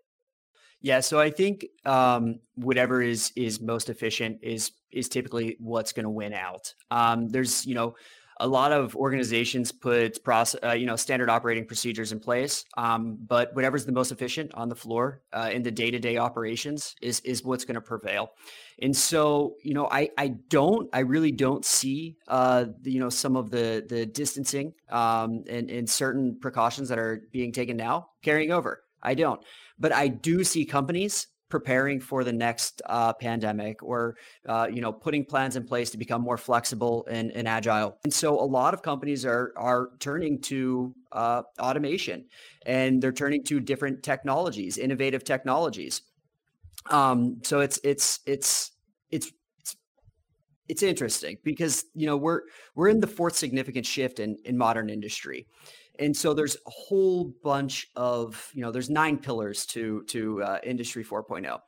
Yeah, 0.82 1.00
so 1.00 1.18
I 1.18 1.30
think 1.30 1.66
um, 1.84 2.36
whatever 2.54 3.02
is 3.02 3.32
is 3.34 3.60
most 3.60 3.88
efficient 3.88 4.38
is 4.42 4.72
is 4.92 5.08
typically 5.08 5.56
what's 5.58 5.92
going 5.92 6.04
to 6.04 6.10
win 6.10 6.32
out. 6.32 6.74
Um, 6.90 7.28
there's 7.28 7.66
you 7.66 7.74
know 7.74 7.94
a 8.38 8.46
lot 8.46 8.72
of 8.72 8.94
organizations 8.96 9.72
put 9.72 10.22
process, 10.22 10.60
uh, 10.62 10.72
you 10.72 10.86
know, 10.86 10.96
standard 10.96 11.30
operating 11.30 11.66
procedures 11.66 12.12
in 12.12 12.20
place. 12.20 12.64
Um, 12.76 13.18
but 13.26 13.54
whatever's 13.54 13.86
the 13.86 13.92
most 13.92 14.12
efficient 14.12 14.50
on 14.54 14.68
the 14.68 14.74
floor 14.74 15.22
uh, 15.32 15.50
in 15.52 15.62
the 15.62 15.70
day-to-day 15.70 16.18
operations 16.18 16.94
is 17.00 17.20
is 17.20 17.42
what's 17.44 17.64
going 17.64 17.76
to 17.76 17.80
prevail. 17.80 18.30
And 18.82 18.94
so, 18.94 19.54
you 19.62 19.74
know, 19.74 19.88
I 19.90 20.10
I 20.18 20.28
don't, 20.48 20.88
I 20.92 21.00
really 21.00 21.32
don't 21.32 21.64
see, 21.64 22.16
uh, 22.28 22.66
the, 22.82 22.92
you 22.92 23.00
know, 23.00 23.08
some 23.08 23.36
of 23.36 23.50
the 23.50 23.84
the 23.88 24.04
distancing 24.06 24.74
um, 24.90 25.44
and 25.48 25.70
and 25.70 25.88
certain 25.88 26.38
precautions 26.40 26.88
that 26.90 26.98
are 26.98 27.22
being 27.32 27.52
taken 27.52 27.76
now 27.76 28.08
carrying 28.22 28.52
over. 28.52 28.82
I 29.02 29.14
don't, 29.14 29.40
but 29.78 29.92
I 29.92 30.08
do 30.08 30.44
see 30.44 30.64
companies 30.64 31.28
preparing 31.48 32.00
for 32.00 32.24
the 32.24 32.32
next 32.32 32.82
uh, 32.86 33.12
pandemic 33.12 33.82
or 33.82 34.16
uh, 34.48 34.68
you 34.70 34.80
know 34.80 34.92
putting 34.92 35.24
plans 35.24 35.56
in 35.56 35.64
place 35.64 35.90
to 35.90 35.98
become 35.98 36.22
more 36.22 36.36
flexible 36.36 37.06
and, 37.08 37.30
and, 37.32 37.46
agile. 37.46 37.98
And 38.04 38.12
so 38.12 38.40
a 38.40 38.44
lot 38.44 38.74
of 38.74 38.82
companies 38.82 39.24
are 39.24 39.52
are 39.56 39.90
turning 40.00 40.40
to 40.42 40.94
uh, 41.12 41.42
automation 41.60 42.24
and 42.64 43.00
they're 43.00 43.12
turning 43.12 43.44
to 43.44 43.60
different 43.60 44.02
technologies 44.02 44.78
innovative 44.78 45.24
technologies. 45.24 46.02
Um, 46.90 47.38
so 47.42 47.60
it's 47.60 47.78
it's 47.84 48.20
it's 48.26 48.72
it's 49.10 49.32
it's 50.68 50.82
interesting 50.82 51.38
because 51.44 51.84
you 51.94 52.06
know 52.06 52.16
we're 52.16 52.42
we're 52.74 52.88
in 52.88 53.00
the 53.00 53.06
fourth 53.06 53.36
significant 53.36 53.86
shift 53.86 54.18
in 54.18 54.36
in 54.44 54.58
modern 54.58 54.90
industry 54.90 55.46
and 55.98 56.16
so 56.16 56.34
there's 56.34 56.56
a 56.66 56.70
whole 56.70 57.32
bunch 57.42 57.88
of 57.96 58.50
you 58.54 58.62
know 58.62 58.70
there's 58.70 58.90
nine 58.90 59.18
pillars 59.18 59.66
to 59.66 60.02
to 60.04 60.42
uh, 60.42 60.58
industry 60.62 61.04
4.0 61.04 61.58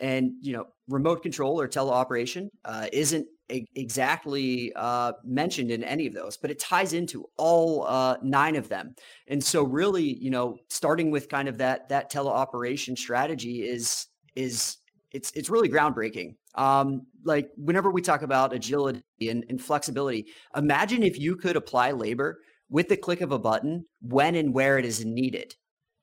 and 0.00 0.32
you 0.40 0.52
know 0.52 0.66
remote 0.88 1.22
control 1.22 1.60
or 1.60 1.68
teleoperation 1.68 2.48
uh, 2.64 2.86
isn't 2.92 3.26
exactly 3.48 4.72
uh, 4.76 5.12
mentioned 5.24 5.70
in 5.70 5.84
any 5.84 6.06
of 6.06 6.14
those 6.14 6.36
but 6.36 6.50
it 6.50 6.58
ties 6.58 6.92
into 6.92 7.26
all 7.36 7.86
uh, 7.86 8.16
nine 8.22 8.56
of 8.56 8.68
them. 8.68 8.94
And 9.28 9.42
so 9.42 9.62
really 9.62 10.16
you 10.18 10.30
know 10.30 10.58
starting 10.68 11.10
with 11.10 11.28
kind 11.28 11.48
of 11.48 11.58
that 11.58 11.88
that 11.88 12.10
teleoperation 12.10 12.98
strategy 12.98 13.62
is 13.62 14.06
is 14.34 14.78
it's 15.12 15.30
it's 15.32 15.50
really 15.50 15.68
groundbreaking. 15.68 16.36
Um, 16.54 17.06
like 17.24 17.50
whenever 17.56 17.90
we 17.90 18.02
talk 18.02 18.22
about 18.22 18.52
agility 18.52 19.02
and, 19.22 19.44
and 19.48 19.62
flexibility 19.62 20.26
imagine 20.54 21.02
if 21.02 21.18
you 21.18 21.36
could 21.36 21.56
apply 21.56 21.92
labor 21.92 22.40
with 22.72 22.88
the 22.88 22.96
click 22.96 23.20
of 23.20 23.30
a 23.30 23.38
button 23.38 23.84
when 24.00 24.34
and 24.34 24.54
where 24.54 24.78
it 24.78 24.84
is 24.84 25.04
needed. 25.04 25.54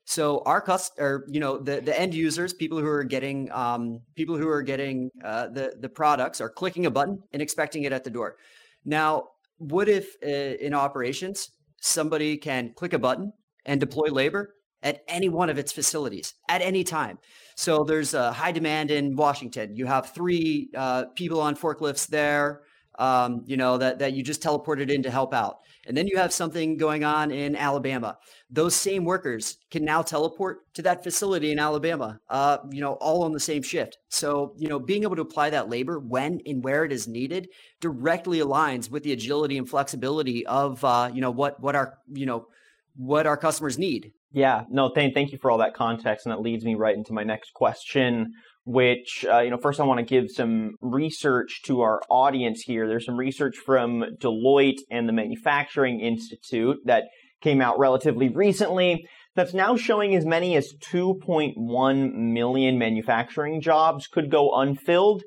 So 0.06 0.42
our 0.46 0.62
cust 0.62 0.94
or 0.98 1.26
you 1.28 1.40
know 1.40 1.58
the 1.58 1.82
the 1.82 2.00
end 2.00 2.14
users, 2.14 2.54
people 2.54 2.80
who 2.80 2.88
are 2.88 3.04
getting 3.04 3.52
um, 3.52 4.02
people 4.16 4.38
who 4.38 4.48
are 4.48 4.62
getting 4.62 5.10
uh, 5.24 5.48
the 5.48 5.74
the 5.80 5.90
products 5.90 6.40
are 6.42 6.50
clicking 6.50 6.86
a 6.86 6.92
button 6.92 7.22
and 7.34 7.42
expecting 7.42 7.84
it 7.84 7.92
at 7.92 8.04
the 8.04 8.10
door. 8.10 8.38
Now, 8.86 9.26
what 9.58 9.90
if 9.90 10.16
uh, 10.24 10.66
in 10.66 10.74
operations 10.74 11.52
somebody 11.82 12.38
can 12.38 12.74
click 12.76 12.94
a 12.94 13.00
button 13.00 13.34
and 13.66 13.80
deploy 13.80 14.08
labor 14.12 14.56
at 14.82 15.02
any 15.08 15.30
one 15.30 15.50
of 15.50 15.58
its 15.58 15.72
facilities 15.72 16.34
at 16.50 16.62
any 16.62 16.84
time? 16.84 17.20
So 17.56 17.84
there's 17.84 18.14
a 18.14 18.32
high 18.32 18.52
demand 18.52 18.90
in 18.90 19.16
Washington. 19.16 19.76
You 19.76 19.86
have 19.86 20.14
three 20.14 20.70
uh, 20.76 21.06
people 21.16 21.40
on 21.42 21.56
forklifts 21.56 22.08
there. 22.08 22.62
Um, 23.00 23.44
you 23.48 23.58
know 23.58 23.78
that 23.78 24.00
that 24.00 24.14
you 24.14 24.22
just 24.22 24.44
teleported 24.44 24.92
in 24.92 25.02
to 25.04 25.10
help 25.10 25.34
out 25.34 25.60
and 25.90 25.98
then 25.98 26.08
you 26.08 26.18
have 26.18 26.32
something 26.32 26.78
going 26.78 27.04
on 27.04 27.32
in 27.32 27.56
Alabama. 27.56 28.20
Those 28.52 28.76
same 28.76 29.06
workers 29.06 29.58
can 29.72 29.84
now 29.84 30.04
teleport 30.04 30.72
to 30.76 30.84
that 30.84 31.04
facility 31.04 31.52
in 31.52 31.58
Alabama, 31.58 32.20
uh, 32.30 32.60
you 32.70 32.80
know, 32.80 32.94
all 32.94 33.24
on 33.24 33.32
the 33.32 33.40
same 33.40 33.64
shift. 33.64 33.98
So, 34.10 34.54
you 34.56 34.68
know, 34.68 34.78
being 34.78 35.02
able 35.02 35.16
to 35.16 35.24
apply 35.24 35.50
that 35.50 35.68
labor 35.68 35.98
when 35.98 36.42
and 36.46 36.64
where 36.64 36.86
it 36.86 36.92
is 36.92 37.08
needed 37.08 37.50
directly 37.82 38.38
aligns 38.38 38.92
with 38.92 39.02
the 39.02 39.14
agility 39.14 39.58
and 39.58 39.68
flexibility 39.68 40.46
of, 40.46 40.84
uh, 40.86 41.10
you 41.12 41.22
know, 41.22 41.32
what 41.32 41.60
what 41.60 41.76
our, 41.76 41.98
you 42.14 42.28
know, 42.28 42.48
what 42.96 43.26
our 43.26 43.38
customers 43.38 43.80
need. 43.80 44.14
Yeah, 44.32 44.64
no, 44.70 44.92
thank 44.94 45.14
thank 45.14 45.32
you 45.32 45.40
for 45.40 45.50
all 45.50 45.58
that 45.58 45.74
context, 45.74 46.26
and 46.26 46.32
that 46.32 46.42
leads 46.42 46.64
me 46.64 46.76
right 46.76 46.96
into 46.96 47.14
my 47.14 47.24
next 47.24 47.54
question 47.54 48.34
which, 48.70 49.26
uh, 49.28 49.40
you 49.40 49.50
know, 49.50 49.58
first 49.58 49.80
I 49.80 49.84
want 49.84 49.98
to 49.98 50.06
give 50.06 50.30
some 50.30 50.76
research 50.80 51.62
to 51.64 51.82
our 51.82 52.02
audience 52.08 52.62
here. 52.62 52.88
There's 52.88 53.06
some 53.08 53.18
research 53.18 53.58
from 53.58 54.06
Deloitte 54.22 54.82
and 54.92 55.10
the 55.10 55.14
Manufacturing 55.14 56.00
Institute 56.02 56.78
that 56.86 57.06
came 57.42 57.62
out 57.62 57.80
relatively 57.80 58.30
recently 58.30 59.08
that's 59.36 59.56
now 59.56 59.76
showing 59.76 60.14
as 60.16 60.24
many 60.24 60.56
as 60.56 60.72
2.1 60.92 62.14
million 62.14 62.78
manufacturing 62.78 63.60
jobs 63.60 64.06
could 64.06 64.30
go 64.30 64.54
unfilled 64.54 65.24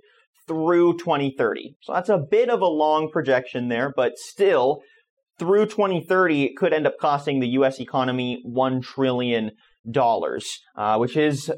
through 0.46 0.98
2030. 0.98 1.74
So 1.80 1.94
that's 1.94 2.10
a 2.10 2.18
bit 2.18 2.48
of 2.48 2.60
a 2.60 2.66
long 2.66 3.10
projection 3.10 3.66
there, 3.66 3.92
but 3.96 4.12
still, 4.18 4.82
through 5.42 5.66
2030, 5.66 6.44
it 6.44 6.56
could 6.56 6.72
end 6.72 6.86
up 6.86 6.94
costing 7.00 7.40
the 7.40 7.48
US 7.48 7.80
economy 7.80 8.40
1 8.44 8.80
trillion 8.80 9.50
dollars, 9.90 10.60
uh, 10.76 10.96
which 10.98 11.16
is 11.16 11.50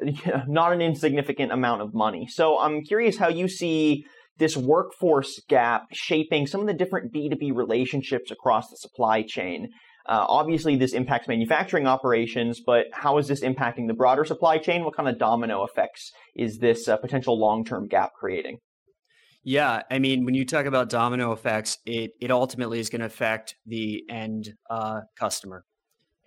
not 0.48 0.72
an 0.72 0.80
insignificant 0.80 1.52
amount 1.52 1.82
of 1.82 1.92
money. 1.92 2.26
So 2.26 2.58
I'm 2.58 2.82
curious 2.82 3.18
how 3.18 3.28
you 3.28 3.46
see 3.46 4.06
this 4.38 4.56
workforce 4.56 5.38
gap 5.50 5.88
shaping 5.92 6.46
some 6.46 6.62
of 6.62 6.66
the 6.66 6.72
different 6.72 7.12
B2B 7.12 7.54
relationships 7.54 8.30
across 8.30 8.70
the 8.70 8.78
supply 8.78 9.20
chain. 9.20 9.68
Uh, 10.06 10.24
obviously, 10.26 10.76
this 10.76 10.94
impacts 10.94 11.28
manufacturing 11.28 11.86
operations, 11.86 12.62
but 12.64 12.86
how 12.94 13.18
is 13.18 13.28
this 13.28 13.42
impacting 13.42 13.86
the 13.86 13.92
broader 13.92 14.24
supply 14.24 14.56
chain? 14.56 14.82
What 14.82 14.96
kind 14.96 15.10
of 15.10 15.18
domino 15.18 15.62
effects 15.62 16.10
is 16.34 16.56
this 16.56 16.88
uh, 16.88 16.96
potential 16.96 17.38
long 17.38 17.66
term 17.66 17.86
gap 17.86 18.12
creating? 18.18 18.60
Yeah, 19.44 19.82
I 19.90 19.98
mean, 19.98 20.24
when 20.24 20.34
you 20.34 20.44
talk 20.46 20.64
about 20.66 20.88
domino 20.88 21.32
effects, 21.32 21.78
it 21.84 22.12
it 22.20 22.30
ultimately 22.30 22.78
is 22.80 22.88
going 22.88 23.00
to 23.00 23.06
affect 23.06 23.56
the 23.66 24.04
end 24.08 24.54
uh, 24.70 25.02
customer. 25.16 25.64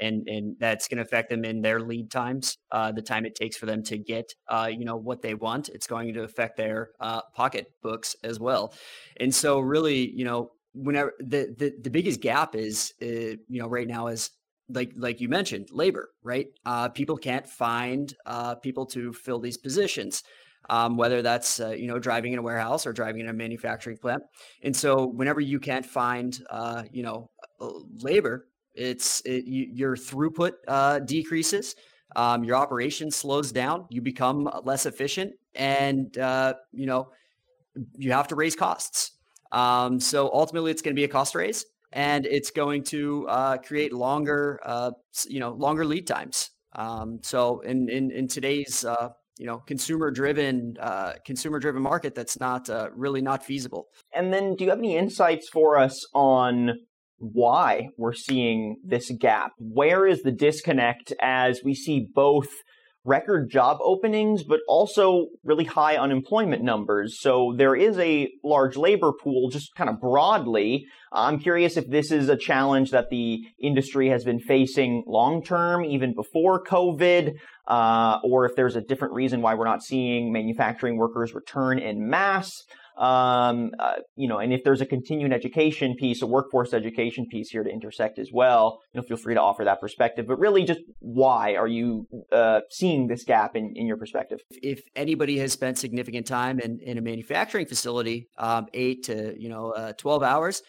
and 0.01 0.27
and 0.29 0.57
that's 0.59 0.87
going 0.89 0.97
to 0.97 1.03
affect 1.03 1.29
them 1.31 1.45
in 1.45 1.61
their 1.61 1.79
lead 1.81 2.11
times, 2.11 2.57
uh, 2.71 2.91
the 2.91 3.01
time 3.03 3.25
it 3.25 3.35
takes 3.35 3.57
for 3.57 3.67
them 3.67 3.83
to 3.83 3.97
get 3.99 4.33
uh, 4.49 4.69
you 4.71 4.85
know 4.85 4.97
what 4.97 5.21
they 5.23 5.35
want. 5.35 5.69
It's 5.69 5.87
going 5.87 6.13
to 6.15 6.23
affect 6.23 6.57
their 6.57 6.91
uh, 7.01 7.21
pocketbooks 7.35 8.15
as 8.23 8.39
well, 8.39 8.73
and 9.19 9.33
so 9.35 9.59
really, 9.61 10.11
you 10.11 10.25
know, 10.25 10.51
whenever 10.73 11.13
the 11.19 11.55
the, 11.57 11.73
the 11.83 11.91
biggest 11.91 12.21
gap 12.21 12.55
is 12.55 12.93
uh, 13.03 13.07
you 13.49 13.59
know 13.61 13.67
right 13.69 13.87
now 13.87 14.07
is 14.07 14.31
like 14.69 14.91
like 14.97 15.21
you 15.21 15.29
mentioned 15.29 15.69
labor 15.71 16.09
right 16.23 16.47
uh, 16.65 16.89
people 16.89 17.17
can't 17.17 17.47
find 17.47 18.15
uh, 18.25 18.55
people 18.55 18.85
to 18.85 19.13
fill 19.13 19.39
these 19.39 19.57
positions 19.57 20.23
um, 20.69 20.97
whether 20.97 21.21
that's 21.21 21.59
uh, 21.59 21.69
you 21.69 21.87
know 21.87 21.99
driving 21.99 22.33
in 22.33 22.39
a 22.39 22.41
warehouse 22.41 22.85
or 22.85 22.93
driving 22.93 23.21
in 23.21 23.29
a 23.29 23.33
manufacturing 23.33 23.97
plant 23.97 24.23
and 24.63 24.75
so 24.75 25.05
whenever 25.05 25.39
you 25.39 25.59
can't 25.59 25.85
find 25.85 26.43
uh, 26.49 26.83
you 26.91 27.03
know 27.03 27.29
uh, 27.61 27.69
labor 28.01 28.47
it's 28.75 29.21
it, 29.21 29.45
you, 29.45 29.67
your 29.71 29.95
throughput 29.95 30.51
uh, 30.67 30.99
decreases 30.99 31.75
um, 32.15 32.43
your 32.43 32.55
operation 32.55 33.11
slows 33.11 33.51
down 33.51 33.85
you 33.89 34.01
become 34.01 34.49
less 34.63 34.85
efficient 34.85 35.33
and 35.55 36.15
you 36.71 36.85
know 36.85 37.09
you 37.95 38.11
have 38.11 38.27
to 38.27 38.35
raise 38.35 38.55
costs 38.55 39.11
um, 39.51 39.99
so 39.99 40.29
ultimately 40.33 40.71
it's 40.71 40.81
going 40.81 40.95
to 40.95 40.99
be 40.99 41.05
a 41.05 41.07
cost 41.07 41.35
raise 41.35 41.65
and 41.93 42.25
it's 42.25 42.51
going 42.51 42.83
to 42.83 43.27
uh, 43.27 43.57
create 43.57 43.93
longer, 43.93 44.59
uh, 44.65 44.91
you 45.27 45.39
know, 45.39 45.51
longer 45.53 45.85
lead 45.85 46.05
times. 46.05 46.51
Um, 46.73 47.19
so 47.23 47.61
in 47.61 47.89
in, 47.89 48.11
in 48.11 48.27
today's 48.27 48.85
uh, 48.85 49.09
you 49.39 49.45
know 49.45 49.59
consumer 49.59 50.11
driven 50.11 50.75
uh, 50.79 51.13
consumer 51.25 51.59
driven 51.59 51.81
market, 51.81 52.15
that's 52.15 52.39
not 52.39 52.69
uh, 52.69 52.89
really 52.95 53.21
not 53.21 53.43
feasible. 53.43 53.87
And 54.13 54.33
then, 54.33 54.55
do 54.55 54.63
you 54.63 54.69
have 54.69 54.79
any 54.79 54.95
insights 54.95 55.49
for 55.49 55.77
us 55.77 56.05
on 56.13 56.79
why 57.19 57.89
we're 57.97 58.13
seeing 58.13 58.77
this 58.83 59.11
gap? 59.19 59.51
Where 59.57 60.05
is 60.05 60.21
the 60.21 60.31
disconnect 60.31 61.13
as 61.21 61.61
we 61.63 61.73
see 61.73 62.07
both 62.13 62.49
record 63.07 63.49
job 63.49 63.77
openings, 63.81 64.43
but 64.43 64.59
also 64.67 65.27
really 65.43 65.63
high 65.63 65.95
unemployment 65.95 66.61
numbers. 66.61 67.19
So 67.19 67.55
there 67.57 67.75
is 67.75 67.97
a 67.97 68.29
large 68.43 68.75
labor 68.75 69.13
pool 69.13 69.49
just 69.49 69.73
kind 69.75 69.89
of 69.89 69.99
broadly. 69.99 70.85
I'm 71.11 71.39
curious 71.39 71.77
if 71.77 71.89
this 71.89 72.11
is 72.11 72.27
a 72.29 72.35
challenge 72.35 72.91
that 72.91 73.09
the 73.09 73.39
industry 73.61 74.09
has 74.09 74.25
been 74.25 74.39
facing 74.39 75.03
long 75.07 75.41
term, 75.41 75.85
even 75.85 76.13
before 76.13 76.63
COVID, 76.63 77.35
uh, 77.67 78.19
or 78.23 78.45
if 78.45 78.55
there's 78.55 78.75
a 78.75 78.81
different 78.81 79.13
reason 79.13 79.41
why 79.41 79.55
we're 79.55 79.65
not 79.65 79.81
seeing 79.81 80.31
manufacturing 80.33 80.97
workers 80.97 81.33
return 81.33 81.79
in 81.79 82.09
mass 82.09 82.63
um, 82.97 83.71
uh, 83.79 83.93
you 84.15 84.27
know, 84.27 84.39
and 84.39 84.51
if 84.51 84.63
there's 84.63 84.81
a 84.81 84.85
continuing 84.85 85.31
education 85.31 85.95
piece, 85.95 86.21
a 86.21 86.27
workforce 86.27 86.73
education 86.73 87.27
piece 87.29 87.49
here 87.49 87.63
to 87.63 87.69
intersect 87.69 88.17
as 88.17 88.31
well, 88.33 88.79
you 88.91 88.99
know, 88.99 89.05
feel 89.07 89.17
free 89.17 89.35
to 89.35 89.41
offer 89.41 89.63
that 89.63 89.79
perspective. 89.79 90.25
But 90.27 90.39
really, 90.39 90.63
just 90.63 90.81
why 90.99 91.55
are 91.55 91.67
you 91.67 92.07
uh, 92.31 92.61
seeing 92.71 93.07
this 93.07 93.23
gap 93.23 93.55
in, 93.55 93.73
in 93.75 93.85
your 93.85 93.97
perspective? 93.97 94.39
If 94.49 94.81
anybody 94.95 95.37
has 95.37 95.53
spent 95.53 95.77
significant 95.77 96.25
time 96.25 96.59
in, 96.59 96.79
in 96.79 96.97
a 96.97 97.01
manufacturing 97.01 97.67
facility, 97.67 98.29
um, 98.37 98.65
eight 98.73 99.03
to 99.03 99.35
you 99.37 99.49
know 99.49 99.71
uh, 99.71 99.93
twelve 99.93 100.23
hours, 100.23 100.63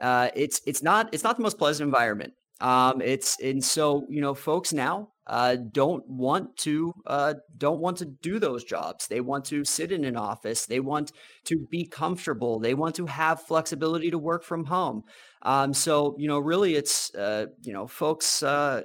uh, 0.00 0.28
it's 0.34 0.60
it's 0.66 0.82
not 0.82 1.08
it's 1.12 1.24
not 1.24 1.36
the 1.36 1.42
most 1.42 1.56
pleasant 1.56 1.86
environment. 1.86 2.34
Um, 2.60 3.00
it's 3.00 3.40
and 3.40 3.64
so 3.64 4.06
you 4.08 4.20
know, 4.20 4.34
folks 4.34 4.72
now 4.72 5.08
uh, 5.26 5.56
don't 5.56 6.06
want 6.08 6.56
to 6.58 6.92
uh, 7.06 7.34
don't 7.56 7.80
want 7.80 7.98
to 7.98 8.04
do 8.04 8.38
those 8.38 8.64
jobs. 8.64 9.06
They 9.06 9.20
want 9.20 9.44
to 9.46 9.64
sit 9.64 9.92
in 9.92 10.04
an 10.04 10.16
office. 10.16 10.66
They 10.66 10.80
want 10.80 11.12
to 11.44 11.56
be 11.70 11.86
comfortable. 11.86 12.58
They 12.58 12.74
want 12.74 12.96
to 12.96 13.06
have 13.06 13.42
flexibility 13.42 14.10
to 14.10 14.18
work 14.18 14.44
from 14.44 14.64
home. 14.66 15.04
Um, 15.42 15.72
so 15.72 16.16
you 16.18 16.28
know, 16.28 16.38
really, 16.38 16.74
it's 16.74 17.14
uh, 17.14 17.46
you 17.62 17.72
know, 17.72 17.86
folks. 17.86 18.42
Uh, 18.42 18.82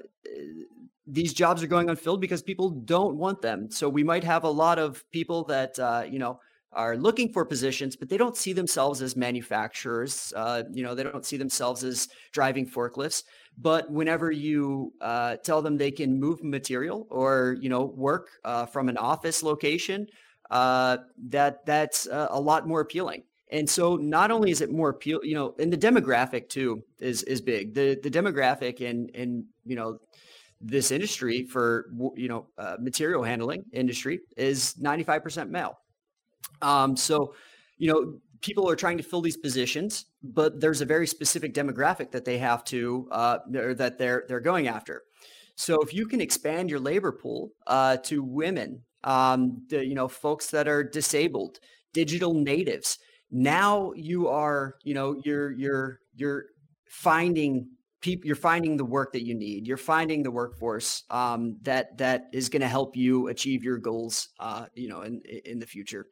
these 1.08 1.34
jobs 1.34 1.62
are 1.62 1.68
going 1.68 1.90
unfilled 1.90 2.20
because 2.20 2.42
people 2.42 2.70
don't 2.70 3.16
want 3.18 3.42
them. 3.42 3.70
So 3.70 3.88
we 3.90 4.04
might 4.04 4.24
have 4.24 4.44
a 4.44 4.50
lot 4.50 4.80
of 4.80 5.04
people 5.12 5.44
that 5.46 5.78
uh, 5.78 6.04
you 6.10 6.20
know 6.20 6.40
are 6.76 6.98
looking 6.98 7.32
for 7.32 7.46
positions, 7.46 7.96
but 7.96 8.10
they 8.10 8.18
don't 8.18 8.38
see 8.38 8.54
themselves 8.54 9.02
as 9.02 9.16
manufacturers. 9.16 10.34
Uh, 10.36 10.64
you 10.72 10.84
know, 10.84 10.94
they 10.94 11.04
don't 11.04 11.26
see 11.26 11.38
themselves 11.38 11.84
as 11.84 12.08
driving 12.32 12.68
forklifts. 12.68 13.24
But 13.58 13.90
whenever 13.90 14.32
you 14.32 14.94
uh, 15.02 15.38
tell 15.38 15.62
them 15.62 15.78
they 15.78 15.92
can 15.92 16.20
move 16.20 16.44
material 16.44 17.08
or 17.10 17.56
you 17.60 17.70
know 17.70 17.86
work 17.86 18.30
uh, 18.44 18.66
from 18.66 18.90
an 18.90 18.98
office 18.98 19.42
location, 19.42 20.08
uh, 20.52 20.98
that 21.30 21.66
that's 21.66 22.08
a 22.12 22.40
lot 22.40 22.68
more 22.68 22.82
appealing. 22.82 23.24
And 23.52 23.70
so 23.70 23.96
not 23.96 24.32
only 24.32 24.52
is 24.52 24.62
it 24.62 24.72
more 24.72 24.90
appeal, 24.90 25.22
you 25.24 25.36
know, 25.36 25.56
and 25.60 25.72
the 25.72 25.78
demographic 25.78 26.50
too 26.50 26.84
is 27.00 27.24
is 27.24 27.42
big. 27.42 27.74
The 27.74 27.98
the 28.02 28.12
demographic 28.12 28.88
and 28.88 29.10
and 29.16 29.46
you 29.64 29.76
know 29.76 30.00
this 30.62 30.92
industry 30.92 31.44
for 31.44 31.90
you 32.16 32.28
know 32.28 32.48
uh, 32.58 32.76
material 32.80 33.24
handling 33.24 33.64
industry 33.72 34.20
is 34.36 34.74
95% 34.82 35.50
male. 35.50 35.78
Um, 36.62 36.96
so 36.96 37.34
you 37.78 37.92
know 37.92 38.20
people 38.42 38.70
are 38.70 38.76
trying 38.76 38.98
to 38.98 39.04
fill 39.04 39.22
these 39.22 39.38
positions, 39.38 40.06
but 40.24 40.60
there's 40.62 40.82
a 40.82 40.86
very 40.86 41.08
specific 41.08 41.54
demographic 41.54 42.12
that 42.12 42.26
they 42.26 42.38
have 42.38 42.64
to 42.66 43.08
uh, 43.12 43.40
or 43.56 43.74
that 43.74 43.98
they're 43.98 44.24
they're 44.28 44.40
going 44.40 44.68
after. 44.68 45.04
So 45.56 45.82
if 45.82 45.94
you 45.94 46.06
can 46.06 46.22
expand 46.22 46.70
your 46.70 46.80
labor 46.80 47.12
pool 47.12 47.52
uh, 47.66 47.98
to 47.98 48.22
women, 48.24 48.84
um, 49.04 49.66
the, 49.70 49.86
you 49.86 49.96
know, 49.96 50.08
folks 50.08 50.52
that 50.52 50.68
are 50.68 50.84
disabled, 50.84 51.60
digital 51.94 52.34
natives, 52.34 53.00
now 53.32 53.94
you 53.96 54.28
are, 54.28 54.76
you 54.84 54.94
know, 54.94 55.20
you're 55.24 55.52
you're 55.54 56.00
you're 56.14 56.46
finding 56.90 57.70
people, 58.02 58.28
you're 58.28 58.36
finding 58.36 58.78
the 58.78 58.86
work 58.86 59.14
that 59.14 59.26
you 59.26 59.34
need. 59.34 59.66
You're 59.66 59.78
finding 59.78 60.24
the 60.24 60.32
workforce 60.32 61.04
um, 61.10 61.58
that 61.64 61.98
that 61.98 62.26
is 62.34 62.50
going 62.50 62.62
to 62.62 62.68
help 62.68 62.96
you 62.96 63.28
achieve 63.30 63.64
your 63.64 63.78
goals, 63.78 64.30
uh, 64.40 64.66
you 64.76 64.90
know, 64.90 65.02
in 65.02 65.22
in 65.46 65.60
the 65.60 65.66
future 65.66 66.08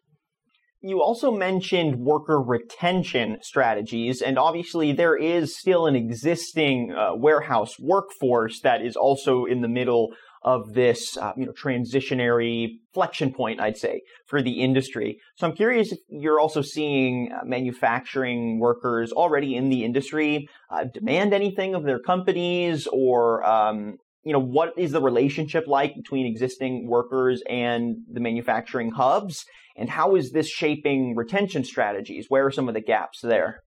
you 0.83 1.01
also 1.01 1.31
mentioned 1.31 1.95
worker 1.95 2.41
retention 2.41 3.37
strategies, 3.41 4.21
and 4.21 4.37
obviously 4.37 4.91
there 4.91 5.15
is 5.15 5.57
still 5.57 5.87
an 5.87 5.95
existing 5.95 6.93
uh, 6.93 7.15
warehouse 7.15 7.79
workforce 7.79 8.59
that 8.61 8.81
is 8.81 8.97
also 8.97 9.45
in 9.45 9.61
the 9.61 9.69
middle 9.69 10.09
of 10.43 10.73
this, 10.73 11.15
uh, 11.17 11.31
you 11.37 11.45
know, 11.45 11.53
transitionary 11.53 12.67
flexion 12.93 13.31
point, 13.33 13.61
I'd 13.61 13.77
say, 13.77 14.01
for 14.27 14.41
the 14.41 14.59
industry. 14.61 15.17
So 15.37 15.47
I'm 15.47 15.55
curious 15.55 15.93
if 15.93 15.99
you're 16.09 16.39
also 16.39 16.61
seeing 16.61 17.31
uh, 17.31 17.45
manufacturing 17.45 18.59
workers 18.59 19.13
already 19.13 19.55
in 19.55 19.69
the 19.69 19.85
industry 19.85 20.49
uh, 20.69 20.83
demand 20.93 21.33
anything 21.33 21.75
of 21.75 21.85
their 21.85 21.99
companies, 21.99 22.87
or 22.91 23.41
um, 23.45 23.95
you 24.23 24.31
know, 24.31 24.39
what 24.39 24.73
is 24.77 24.91
the 24.91 25.01
relationship 25.01 25.67
like 25.67 25.95
between 25.95 26.25
existing 26.25 26.87
workers 26.87 27.43
and 27.49 27.97
the 28.11 28.19
manufacturing 28.19 28.91
hubs? 28.91 29.45
And 29.75 29.89
how 29.89 30.15
is 30.15 30.31
this 30.31 30.47
shaping 30.47 31.15
retention 31.15 31.63
strategies? 31.63 32.27
Where 32.29 32.45
are 32.45 32.51
some 32.51 32.67
of 32.67 32.73
the 32.73 32.81
gaps 32.81 33.21
there? 33.21 33.63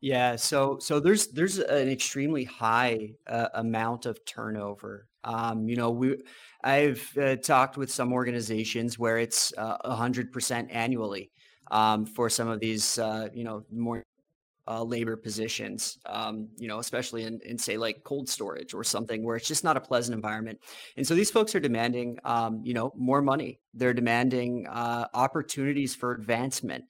Yeah, 0.00 0.36
so 0.36 0.78
so 0.80 0.98
there's 0.98 1.28
there's 1.28 1.58
an 1.58 1.90
extremely 1.90 2.44
high 2.44 3.10
uh, 3.26 3.48
amount 3.54 4.06
of 4.06 4.24
turnover. 4.24 5.06
Um, 5.24 5.68
you 5.68 5.76
know, 5.76 5.90
we 5.90 6.16
I've 6.64 7.06
uh, 7.20 7.36
talked 7.36 7.76
with 7.76 7.92
some 7.92 8.12
organizations 8.12 8.98
where 8.98 9.18
it's 9.18 9.52
uh, 9.58 9.76
a 9.84 9.94
hundred 9.94 10.32
percent 10.32 10.70
annually 10.70 11.30
um, 11.70 12.06
for 12.06 12.30
some 12.30 12.48
of 12.48 12.60
these 12.60 12.98
uh, 12.98 13.28
you 13.34 13.44
know 13.44 13.64
more 13.70 14.02
uh, 14.70 14.84
labor 14.84 15.16
positions, 15.16 15.98
um, 16.06 16.48
you 16.56 16.68
know, 16.68 16.78
especially 16.78 17.24
in, 17.24 17.40
in 17.44 17.58
say 17.58 17.76
like 17.76 18.04
cold 18.04 18.28
storage 18.28 18.72
or 18.72 18.84
something 18.84 19.24
where 19.24 19.36
it's 19.36 19.48
just 19.48 19.64
not 19.64 19.76
a 19.76 19.80
pleasant 19.80 20.14
environment. 20.14 20.60
And 20.96 21.04
so 21.06 21.14
these 21.14 21.30
folks 21.30 21.54
are 21.56 21.60
demanding, 21.60 22.18
um, 22.24 22.60
you 22.62 22.72
know, 22.72 22.92
more 22.96 23.20
money. 23.20 23.58
They're 23.74 23.94
demanding 23.94 24.66
uh, 24.68 25.06
opportunities 25.12 25.96
for 25.96 26.12
advancement. 26.12 26.84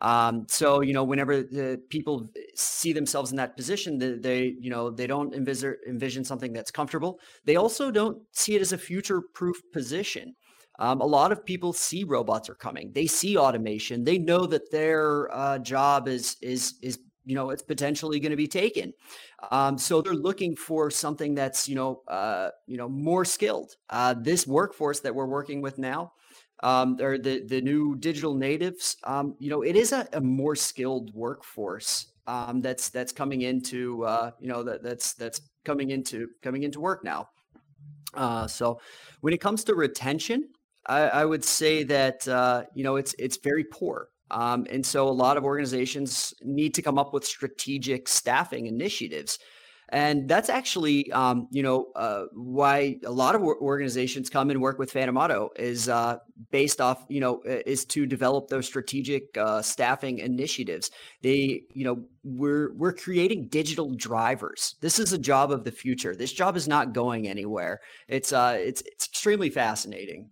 Um, 0.00 0.46
so 0.48 0.80
you 0.80 0.92
know, 0.92 1.04
whenever 1.04 1.42
the 1.42 1.80
people 1.88 2.28
see 2.54 2.92
themselves 2.92 3.30
in 3.30 3.36
that 3.38 3.56
position, 3.56 3.98
they, 3.98 4.12
they 4.12 4.54
you 4.60 4.70
know 4.70 4.90
they 4.90 5.06
don't 5.06 5.34
envision 5.34 5.76
envision 5.88 6.24
something 6.24 6.52
that's 6.52 6.70
comfortable. 6.70 7.20
They 7.44 7.56
also 7.56 7.90
don't 7.90 8.18
see 8.32 8.54
it 8.54 8.60
as 8.60 8.72
a 8.72 8.78
future-proof 8.78 9.56
position. 9.72 10.34
Um, 10.78 11.00
a 11.00 11.06
lot 11.06 11.30
of 11.30 11.44
people 11.44 11.72
see 11.72 12.02
robots 12.02 12.48
are 12.50 12.56
coming. 12.56 12.90
They 12.92 13.06
see 13.06 13.38
automation. 13.38 14.02
They 14.02 14.18
know 14.18 14.44
that 14.46 14.72
their 14.72 15.32
uh, 15.32 15.58
job 15.58 16.08
is 16.08 16.36
is 16.42 16.74
is 16.82 16.98
you 17.24 17.34
know 17.34 17.50
it's 17.50 17.62
potentially 17.62 18.20
going 18.20 18.30
to 18.30 18.36
be 18.36 18.48
taken. 18.48 18.92
Um, 19.50 19.78
so 19.78 20.02
they're 20.02 20.14
looking 20.14 20.56
for 20.56 20.90
something 20.90 21.34
that's 21.34 21.68
you 21.68 21.74
know 21.74 22.02
uh, 22.08 22.50
you 22.66 22.76
know 22.76 22.88
more 22.88 23.24
skilled. 23.24 23.76
Uh, 23.90 24.14
this 24.14 24.46
workforce 24.46 25.00
that 25.00 25.14
we're 25.14 25.26
working 25.26 25.62
with 25.62 25.78
now 25.78 26.12
um, 26.62 26.96
or 27.00 27.18
the 27.18 27.44
the 27.46 27.60
new 27.60 27.96
digital 27.96 28.34
natives 28.34 28.96
um, 29.04 29.34
you 29.38 29.50
know 29.50 29.62
it 29.62 29.76
is 29.76 29.92
a, 29.92 30.06
a 30.12 30.20
more 30.20 30.56
skilled 30.56 31.12
workforce 31.14 32.06
um, 32.26 32.60
that's 32.60 32.88
that's 32.88 33.12
coming 33.12 33.42
into 33.42 34.04
uh, 34.04 34.30
you 34.40 34.48
know 34.48 34.62
that 34.62 34.82
that's 34.82 35.14
that's 35.14 35.40
coming 35.64 35.90
into 35.90 36.28
coming 36.42 36.62
into 36.62 36.80
work 36.80 37.04
now. 37.04 37.28
Uh, 38.14 38.46
so 38.46 38.80
when 39.20 39.34
it 39.34 39.40
comes 39.40 39.64
to 39.64 39.74
retention 39.74 40.48
I, 40.86 41.00
I 41.02 41.24
would 41.24 41.44
say 41.44 41.84
that 41.84 42.26
uh, 42.28 42.64
you 42.74 42.84
know 42.84 42.96
it's 42.96 43.14
it's 43.18 43.38
very 43.38 43.64
poor 43.64 44.08
um, 44.34 44.66
and 44.68 44.84
so 44.84 45.08
a 45.08 45.10
lot 45.10 45.36
of 45.36 45.44
organizations 45.44 46.34
need 46.42 46.74
to 46.74 46.82
come 46.82 46.98
up 46.98 47.14
with 47.14 47.24
strategic 47.24 48.08
staffing 48.08 48.66
initiatives. 48.66 49.38
And 49.90 50.28
that's 50.28 50.48
actually, 50.48 51.12
um, 51.12 51.46
you 51.52 51.62
know, 51.62 51.92
uh, 51.94 52.24
why 52.32 52.96
a 53.04 53.12
lot 53.12 53.36
of 53.36 53.42
organizations 53.42 54.28
come 54.28 54.50
and 54.50 54.60
work 54.60 54.76
with 54.76 54.90
Phantom 54.90 55.16
Auto 55.16 55.50
is 55.54 55.88
uh, 55.88 56.16
based 56.50 56.80
off, 56.80 57.04
you 57.08 57.20
know, 57.20 57.42
is 57.44 57.84
to 57.86 58.06
develop 58.06 58.48
those 58.48 58.66
strategic 58.66 59.36
uh, 59.36 59.62
staffing 59.62 60.18
initiatives. 60.18 60.90
They, 61.22 61.62
you 61.72 61.84
know, 61.84 62.06
we're 62.24 62.74
we're 62.74 62.94
creating 62.94 63.48
digital 63.50 63.94
drivers. 63.94 64.74
This 64.80 64.98
is 64.98 65.12
a 65.12 65.18
job 65.18 65.52
of 65.52 65.62
the 65.62 65.70
future. 65.70 66.16
This 66.16 66.32
job 66.32 66.56
is 66.56 66.66
not 66.66 66.92
going 66.92 67.28
anywhere. 67.28 67.78
It's 68.08 68.32
uh, 68.32 68.56
it's 68.58 68.82
it's 68.86 69.06
extremely 69.06 69.50
fascinating. 69.50 70.30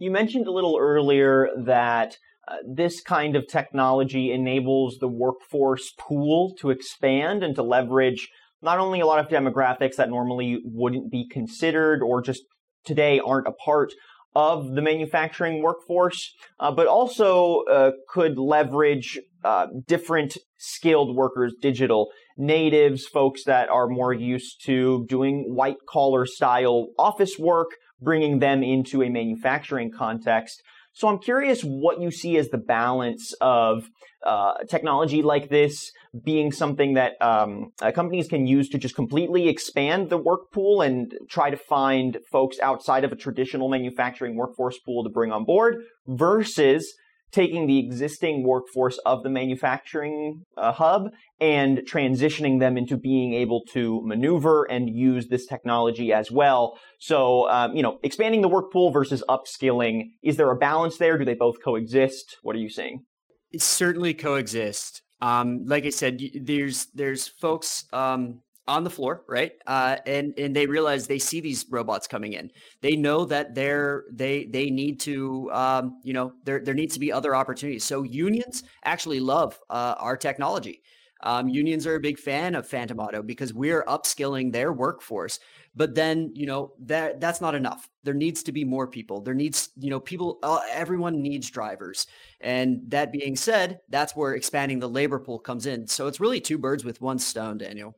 You 0.00 0.10
mentioned 0.10 0.48
a 0.48 0.52
little 0.52 0.76
earlier 0.80 1.50
that 1.66 2.18
uh, 2.48 2.56
this 2.66 3.00
kind 3.00 3.36
of 3.36 3.46
technology 3.46 4.32
enables 4.32 4.98
the 4.98 5.08
workforce 5.08 5.92
pool 5.98 6.54
to 6.58 6.70
expand 6.70 7.42
and 7.42 7.54
to 7.54 7.62
leverage 7.62 8.28
not 8.62 8.78
only 8.78 9.00
a 9.00 9.06
lot 9.06 9.18
of 9.18 9.28
demographics 9.28 9.96
that 9.96 10.10
normally 10.10 10.60
wouldn't 10.64 11.10
be 11.10 11.26
considered 11.28 12.02
or 12.02 12.22
just 12.22 12.42
today 12.84 13.20
aren't 13.20 13.48
a 13.48 13.52
part 13.52 13.92
of 14.34 14.74
the 14.74 14.82
manufacturing 14.82 15.62
workforce, 15.62 16.34
uh, 16.58 16.70
but 16.70 16.86
also 16.86 17.62
uh, 17.70 17.90
could 18.08 18.38
leverage 18.38 19.20
uh, 19.44 19.66
different 19.86 20.38
skilled 20.56 21.14
workers, 21.14 21.54
digital 21.60 22.08
natives, 22.38 23.04
folks 23.04 23.44
that 23.44 23.68
are 23.68 23.88
more 23.88 24.12
used 24.12 24.64
to 24.64 25.04
doing 25.08 25.44
white 25.54 25.76
collar 25.86 26.24
style 26.24 26.88
office 26.98 27.38
work, 27.38 27.72
bringing 28.00 28.38
them 28.38 28.62
into 28.62 29.02
a 29.02 29.10
manufacturing 29.10 29.90
context. 29.90 30.62
So 30.94 31.08
I'm 31.08 31.18
curious 31.18 31.62
what 31.62 32.00
you 32.00 32.10
see 32.10 32.36
as 32.36 32.48
the 32.50 32.58
balance 32.58 33.32
of 33.40 33.88
uh, 34.24 34.54
technology 34.68 35.22
like 35.22 35.48
this 35.48 35.90
being 36.24 36.52
something 36.52 36.94
that 36.94 37.14
um, 37.20 37.72
uh, 37.80 37.90
companies 37.90 38.28
can 38.28 38.46
use 38.46 38.68
to 38.68 38.78
just 38.78 38.94
completely 38.94 39.48
expand 39.48 40.10
the 40.10 40.18
work 40.18 40.52
pool 40.52 40.82
and 40.82 41.14
try 41.30 41.50
to 41.50 41.56
find 41.56 42.18
folks 42.30 42.58
outside 42.60 43.04
of 43.04 43.12
a 43.12 43.16
traditional 43.16 43.68
manufacturing 43.68 44.36
workforce 44.36 44.78
pool 44.78 45.02
to 45.02 45.10
bring 45.10 45.32
on 45.32 45.44
board 45.44 45.76
versus 46.06 46.94
taking 47.32 47.66
the 47.66 47.78
existing 47.78 48.46
workforce 48.46 48.98
of 49.06 49.22
the 49.22 49.30
manufacturing 49.30 50.44
uh, 50.56 50.72
hub 50.72 51.10
and 51.40 51.78
transitioning 51.78 52.60
them 52.60 52.76
into 52.76 52.96
being 52.96 53.32
able 53.34 53.62
to 53.72 54.00
maneuver 54.04 54.64
and 54.64 54.90
use 54.90 55.28
this 55.28 55.46
technology 55.46 56.12
as 56.12 56.30
well. 56.30 56.78
So, 57.00 57.48
um, 57.50 57.74
you 57.74 57.82
know, 57.82 57.98
expanding 58.02 58.42
the 58.42 58.48
work 58.48 58.70
pool 58.70 58.90
versus 58.92 59.24
upskilling, 59.28 60.10
is 60.22 60.36
there 60.36 60.50
a 60.50 60.56
balance 60.56 60.98
there? 60.98 61.18
Do 61.18 61.24
they 61.24 61.34
both 61.34 61.56
coexist? 61.64 62.36
What 62.42 62.54
are 62.54 62.60
you 62.60 62.68
seeing? 62.68 63.04
It 63.50 63.62
certainly 63.62 64.14
coexist. 64.14 65.02
Um, 65.20 65.64
like 65.66 65.84
I 65.84 65.90
said, 65.90 66.20
there's 66.34 66.86
there's 66.94 67.28
folks 67.28 67.84
um, 67.92 68.40
on 68.68 68.84
the 68.84 68.90
floor, 68.90 69.24
right? 69.28 69.52
Uh, 69.66 69.96
and 70.06 70.34
and 70.38 70.54
they 70.54 70.66
realize 70.66 71.06
they 71.06 71.18
see 71.18 71.40
these 71.40 71.66
robots 71.70 72.06
coming 72.06 72.32
in. 72.32 72.50
They 72.80 72.96
know 72.96 73.24
that 73.26 73.54
they're 73.54 74.04
they 74.12 74.44
they 74.44 74.70
need 74.70 75.00
to 75.00 75.50
um, 75.52 76.00
you 76.02 76.12
know 76.12 76.32
there 76.44 76.60
there 76.60 76.74
needs 76.74 76.94
to 76.94 77.00
be 77.00 77.12
other 77.12 77.34
opportunities. 77.34 77.84
So 77.84 78.02
unions 78.02 78.62
actually 78.84 79.20
love 79.20 79.58
uh, 79.70 79.94
our 79.98 80.16
technology. 80.16 80.82
Um, 81.24 81.48
unions 81.48 81.86
are 81.86 81.94
a 81.94 82.00
big 82.00 82.18
fan 82.18 82.54
of 82.56 82.66
Phantom 82.66 82.98
Auto 82.98 83.22
because 83.22 83.54
we're 83.54 83.84
upskilling 83.84 84.52
their 84.52 84.72
workforce. 84.72 85.38
But 85.74 85.94
then, 85.94 86.32
you 86.34 86.46
know, 86.46 86.72
that 86.80 87.20
that's 87.20 87.40
not 87.40 87.54
enough. 87.54 87.88
There 88.02 88.12
needs 88.14 88.42
to 88.44 88.52
be 88.52 88.64
more 88.64 88.86
people. 88.88 89.22
There 89.22 89.32
needs, 89.34 89.70
you 89.78 89.88
know, 89.88 90.00
people. 90.00 90.38
Uh, 90.42 90.60
everyone 90.70 91.22
needs 91.22 91.48
drivers. 91.50 92.06
And 92.40 92.80
that 92.88 93.12
being 93.12 93.36
said, 93.36 93.80
that's 93.88 94.14
where 94.16 94.34
expanding 94.34 94.80
the 94.80 94.88
labor 94.88 95.18
pool 95.20 95.38
comes 95.38 95.64
in. 95.66 95.86
So 95.86 96.08
it's 96.08 96.20
really 96.20 96.40
two 96.40 96.58
birds 96.58 96.84
with 96.84 97.00
one 97.00 97.18
stone, 97.18 97.58
Daniel. 97.58 97.94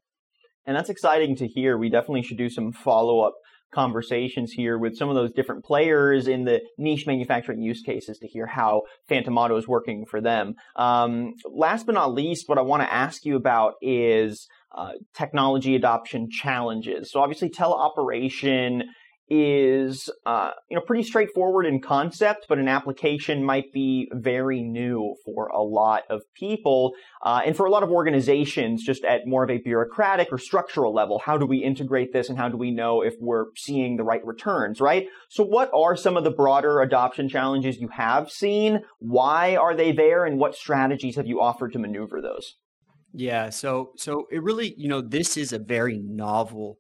And 0.67 0.77
that's 0.77 0.91
exciting 0.91 1.37
to 1.37 1.47
hear. 1.47 1.77
We 1.77 1.91
definitely 1.91 2.23
should 2.23 2.39
do 2.39 2.49
some 2.49 2.73
follow 2.73 3.21
up 3.21 3.35
conversations 3.75 4.53
here 4.53 4.79
with 4.79 4.97
some 4.97 5.09
of 5.09 5.17
those 5.17 5.33
different 5.33 5.65
players 5.65 6.29
in 6.29 6.45
the 6.45 6.61
niche 6.79 7.07
manufacturing 7.07 7.61
use 7.61 7.83
cases 7.83 8.19
to 8.19 8.29
hear 8.29 8.47
how 8.47 8.83
Phantom 9.09 9.37
Auto 9.37 9.57
is 9.57 9.67
working 9.67 10.07
for 10.07 10.21
them. 10.21 10.55
Um, 10.77 11.35
last 11.45 11.85
but 11.85 11.97
not 11.97 12.15
least, 12.15 12.49
what 12.49 12.57
I 12.57 12.63
want 12.63 12.83
to 12.83 12.93
ask 12.93 13.25
you 13.25 13.37
about 13.37 13.75
is 13.83 14.47
uh, 14.75 14.93
technology 15.15 15.75
adoption 15.75 16.31
challenges. 16.31 17.11
So 17.11 17.21
obviously 17.21 17.51
teleoperation 17.51 18.83
is 19.29 20.11
uh, 20.27 20.51
you 20.69 20.77
know 20.77 20.83
pretty 20.83 21.03
straightforward 21.03 21.67
in 21.67 21.81
concept, 21.81 22.47
but 22.49 22.59
an 22.59 22.69
application 22.69 23.43
might 23.45 23.73
be 23.73 24.11
very 24.13 24.63
new 24.63 25.15
for 25.25 25.49
a 25.49 25.63
lot 25.63 26.03
of 26.11 26.23
people 26.35 26.93
uh, 27.25 27.41
and 27.45 27.57
for 27.57 27.67
a 27.67 27.71
lot 27.71 27.83
of 27.83 27.91
organizations. 27.91 28.85
Just 28.85 29.05
at 29.05 29.27
more 29.27 29.45
of 29.45 29.51
a 29.51 29.59
bureaucratic 29.59 30.29
or 30.31 30.39
structural 30.39 30.95
level, 30.95 31.21
how 31.25 31.39
do 31.39 31.47
we 31.47 31.59
integrate 31.59 32.13
this 32.13 32.29
and 32.29 32.39
how 32.39 32.49
do 32.49 32.57
we 32.57 32.71
know 32.71 33.03
if 33.03 33.15
we're 33.19 33.47
seeing 33.57 33.97
the 33.97 34.05
right 34.05 34.25
returns? 34.25 34.81
Right. 34.81 35.07
So, 35.31 35.43
what 35.43 35.71
are 35.75 35.97
some 35.97 36.17
of 36.17 36.25
the 36.25 36.31
broader 36.31 36.81
adoption 36.81 37.29
challenges 37.29 37.79
you 37.79 37.89
have 37.89 38.31
seen? 38.31 38.81
Why 38.99 39.57
are 39.57 39.75
they 39.75 39.93
there, 39.93 40.25
and 40.25 40.39
what 40.39 40.55
strategies 40.55 41.17
have 41.17 41.27
you 41.27 41.41
offered 41.41 41.73
to 41.73 41.79
maneuver 41.79 42.21
those? 42.21 42.57
Yeah. 43.15 43.51
So, 43.51 43.93
so 43.97 44.27
it 44.31 44.43
really, 44.43 44.75
you 44.77 44.89
know, 44.89 45.01
this 45.01 45.37
is 45.37 45.53
a 45.53 45.59
very 45.59 45.99
novel 45.99 46.79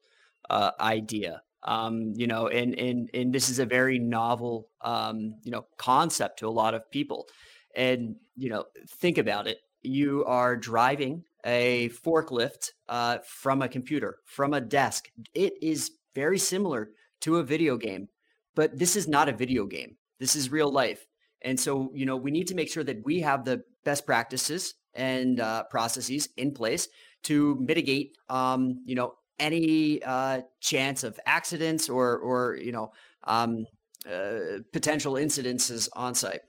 uh, 0.50 0.72
idea 0.80 1.42
um, 1.64 2.12
you 2.16 2.26
know, 2.26 2.48
and 2.48 2.78
and 2.78 3.10
and 3.14 3.32
this 3.32 3.48
is 3.48 3.58
a 3.58 3.66
very 3.66 3.98
novel, 3.98 4.68
um, 4.80 5.36
you 5.42 5.50
know, 5.50 5.66
concept 5.78 6.38
to 6.40 6.48
a 6.48 6.50
lot 6.50 6.74
of 6.74 6.90
people. 6.90 7.28
And 7.74 8.16
you 8.36 8.50
know, 8.50 8.64
think 8.88 9.18
about 9.18 9.46
it: 9.46 9.58
you 9.82 10.24
are 10.26 10.56
driving 10.56 11.24
a 11.44 11.90
forklift 11.90 12.70
uh, 12.88 13.18
from 13.26 13.62
a 13.62 13.68
computer, 13.68 14.18
from 14.24 14.54
a 14.54 14.60
desk. 14.60 15.10
It 15.34 15.54
is 15.62 15.92
very 16.14 16.38
similar 16.38 16.90
to 17.20 17.36
a 17.36 17.42
video 17.42 17.76
game, 17.76 18.08
but 18.54 18.78
this 18.78 18.96
is 18.96 19.08
not 19.08 19.28
a 19.28 19.32
video 19.32 19.66
game. 19.66 19.96
This 20.18 20.36
is 20.36 20.50
real 20.50 20.70
life. 20.70 21.06
And 21.42 21.60
so, 21.60 21.90
you 21.94 22.06
know, 22.06 22.16
we 22.16 22.30
need 22.30 22.48
to 22.48 22.54
make 22.54 22.70
sure 22.70 22.84
that 22.84 23.04
we 23.04 23.20
have 23.20 23.44
the 23.44 23.62
best 23.84 24.06
practices 24.06 24.74
and 24.94 25.40
uh, 25.40 25.64
processes 25.64 26.28
in 26.36 26.52
place 26.52 26.88
to 27.24 27.56
mitigate, 27.56 28.16
um, 28.28 28.82
you 28.86 28.94
know, 28.94 29.14
any 29.38 30.02
uh, 30.02 30.42
chance 30.60 31.04
of 31.04 31.18
accidents 31.26 31.88
or 31.88 32.18
or 32.18 32.56
you 32.56 32.72
know 32.72 32.92
um, 33.24 33.66
uh, 34.10 34.58
potential 34.72 35.14
incidences 35.14 35.88
on 35.94 36.14
site. 36.14 36.40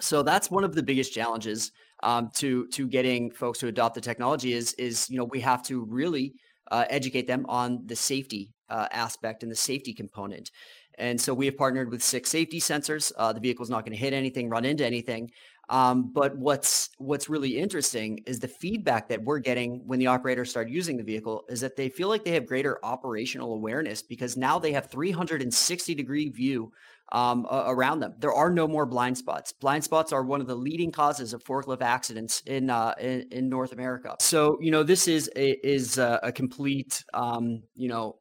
So 0.00 0.22
that's 0.22 0.50
one 0.50 0.64
of 0.64 0.74
the 0.74 0.82
biggest 0.82 1.12
challenges 1.12 1.72
um, 2.02 2.30
to 2.36 2.66
to 2.68 2.86
getting 2.86 3.30
folks 3.30 3.58
to 3.60 3.68
adopt 3.68 3.94
the 3.94 4.00
technology 4.00 4.52
is 4.52 4.72
is 4.74 5.08
you 5.10 5.16
know 5.16 5.24
we 5.24 5.40
have 5.40 5.62
to 5.64 5.84
really 5.84 6.34
uh, 6.70 6.84
educate 6.90 7.26
them 7.26 7.46
on 7.48 7.82
the 7.86 7.96
safety 7.96 8.52
uh, 8.68 8.88
aspect 8.90 9.42
and 9.42 9.50
the 9.50 9.56
safety 9.56 9.92
component. 9.92 10.50
And 10.98 11.20
so 11.20 11.34
we 11.34 11.46
have 11.46 11.56
partnered 11.56 11.90
with 11.90 12.02
SICK 12.02 12.26
safety 12.26 12.60
sensors. 12.60 13.12
Uh, 13.16 13.32
the 13.32 13.40
vehicle 13.40 13.62
is 13.62 13.70
not 13.70 13.84
going 13.84 13.92
to 13.92 13.98
hit 13.98 14.14
anything, 14.14 14.48
run 14.48 14.64
into 14.64 14.84
anything. 14.84 15.30
Um, 15.68 16.12
but 16.12 16.36
what's 16.36 16.90
what's 16.98 17.28
really 17.28 17.58
interesting 17.58 18.20
is 18.26 18.38
the 18.38 18.48
feedback 18.48 19.08
that 19.08 19.22
we're 19.22 19.40
getting 19.40 19.82
when 19.86 19.98
the 19.98 20.06
operators 20.06 20.50
start 20.50 20.68
using 20.68 20.96
the 20.96 21.02
vehicle 21.02 21.44
is 21.48 21.60
that 21.60 21.76
they 21.76 21.88
feel 21.88 22.08
like 22.08 22.24
they 22.24 22.32
have 22.32 22.46
greater 22.46 22.78
operational 22.84 23.54
awareness 23.54 24.02
because 24.02 24.36
now 24.36 24.58
they 24.58 24.72
have 24.72 24.90
360 24.90 25.94
degree 25.94 26.28
view 26.28 26.72
um, 27.12 27.46
around 27.50 28.00
them. 28.00 28.14
There 28.18 28.32
are 28.32 28.50
no 28.50 28.66
more 28.66 28.86
blind 28.86 29.16
spots. 29.18 29.52
Blind 29.52 29.84
spots 29.84 30.12
are 30.12 30.22
one 30.22 30.40
of 30.40 30.46
the 30.46 30.54
leading 30.54 30.90
causes 30.90 31.32
of 31.32 31.42
forklift 31.42 31.82
accidents 31.82 32.42
in 32.46 32.70
uh, 32.70 32.94
in, 33.00 33.26
in, 33.30 33.48
North 33.48 33.72
America. 33.72 34.16
So 34.20 34.58
you 34.60 34.70
know 34.70 34.82
this 34.82 35.08
is 35.08 35.30
a, 35.36 35.52
is 35.66 35.98
a, 35.98 36.20
a 36.22 36.32
complete 36.32 37.04
um, 37.14 37.62
you 37.74 37.88
know 37.88 38.16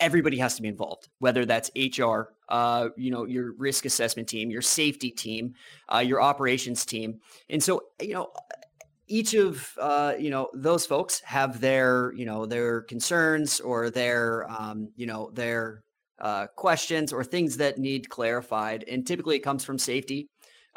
everybody 0.00 0.38
has 0.38 0.56
to 0.56 0.62
be 0.62 0.68
involved, 0.68 1.08
whether 1.18 1.44
that's 1.44 1.70
HR, 1.76 2.34
uh, 2.48 2.88
you 2.96 3.10
know, 3.10 3.24
your 3.24 3.52
risk 3.52 3.84
assessment 3.84 4.28
team, 4.28 4.50
your 4.50 4.62
safety 4.62 5.10
team, 5.10 5.54
uh, 5.92 5.98
your 5.98 6.20
operations 6.20 6.84
team. 6.84 7.20
And 7.48 7.62
so, 7.62 7.82
you 8.00 8.14
know, 8.14 8.30
each 9.08 9.34
of 9.34 9.74
uh, 9.80 10.14
you 10.18 10.30
know 10.30 10.50
those 10.54 10.86
folks 10.86 11.20
have 11.20 11.60
their 11.60 12.12
you 12.14 12.26
know 12.26 12.46
their 12.46 12.82
concerns 12.82 13.60
or 13.60 13.90
their 13.90 14.48
um, 14.50 14.90
you 14.96 15.06
know 15.06 15.30
their 15.32 15.82
uh, 16.20 16.46
questions 16.56 17.12
or 17.12 17.24
things 17.24 17.56
that 17.56 17.78
need 17.78 18.08
clarified 18.08 18.84
and 18.86 19.06
typically 19.06 19.36
it 19.36 19.40
comes 19.40 19.64
from 19.64 19.78
safety 19.78 20.28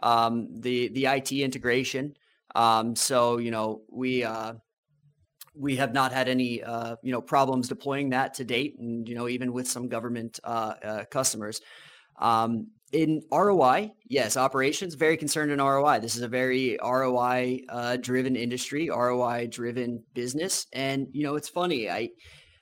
um, 0.02 0.48
the 0.62 0.88
the 0.90 1.06
IT 1.06 1.32
integration 1.32 2.16
um, 2.56 2.96
so 2.96 3.38
you 3.38 3.52
know 3.52 3.82
we 3.90 4.24
uh, 4.24 4.54
we 5.54 5.76
have 5.76 5.94
not 5.94 6.12
had 6.12 6.28
any 6.28 6.64
uh, 6.64 6.96
you 7.04 7.12
know 7.12 7.22
problems 7.22 7.68
deploying 7.68 8.10
that 8.10 8.34
to 8.36 8.44
date, 8.44 8.76
and 8.80 9.08
you 9.08 9.16
know 9.16 9.28
even 9.28 9.54
with 9.54 9.68
some 9.68 9.88
government 9.88 10.40
uh, 10.44 10.74
uh, 10.84 11.04
customers. 11.06 11.62
Um, 12.20 12.68
in 12.92 13.22
ROI, 13.32 13.94
yes, 14.10 14.36
operations 14.36 14.96
very 14.96 15.16
concerned 15.16 15.52
in 15.52 15.60
ROI. 15.60 16.00
This 16.00 16.18
is 16.18 16.24
a 16.24 16.28
very 16.28 16.78
ROI 16.84 17.62
uh, 17.70 17.98
driven 17.98 18.36
industry, 18.36 18.90
ROI 18.90 19.48
driven 19.50 20.04
business, 20.14 20.68
and 20.74 21.08
you 21.12 21.24
know 21.24 21.36
it's 21.36 21.50
funny. 21.50 21.90
I 21.90 22.10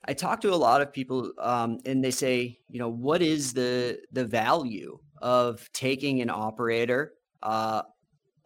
I 0.05 0.13
talk 0.13 0.41
to 0.41 0.53
a 0.53 0.55
lot 0.55 0.81
of 0.81 0.93
people, 0.93 1.31
um, 1.39 1.79
and 1.85 2.03
they 2.03 2.11
say, 2.11 2.59
you 2.69 2.79
know, 2.79 2.89
what 2.89 3.21
is 3.21 3.53
the 3.53 3.99
the 4.11 4.25
value 4.25 4.99
of 5.21 5.69
taking 5.73 6.21
an 6.21 6.29
operator 6.29 7.13
uh, 7.43 7.81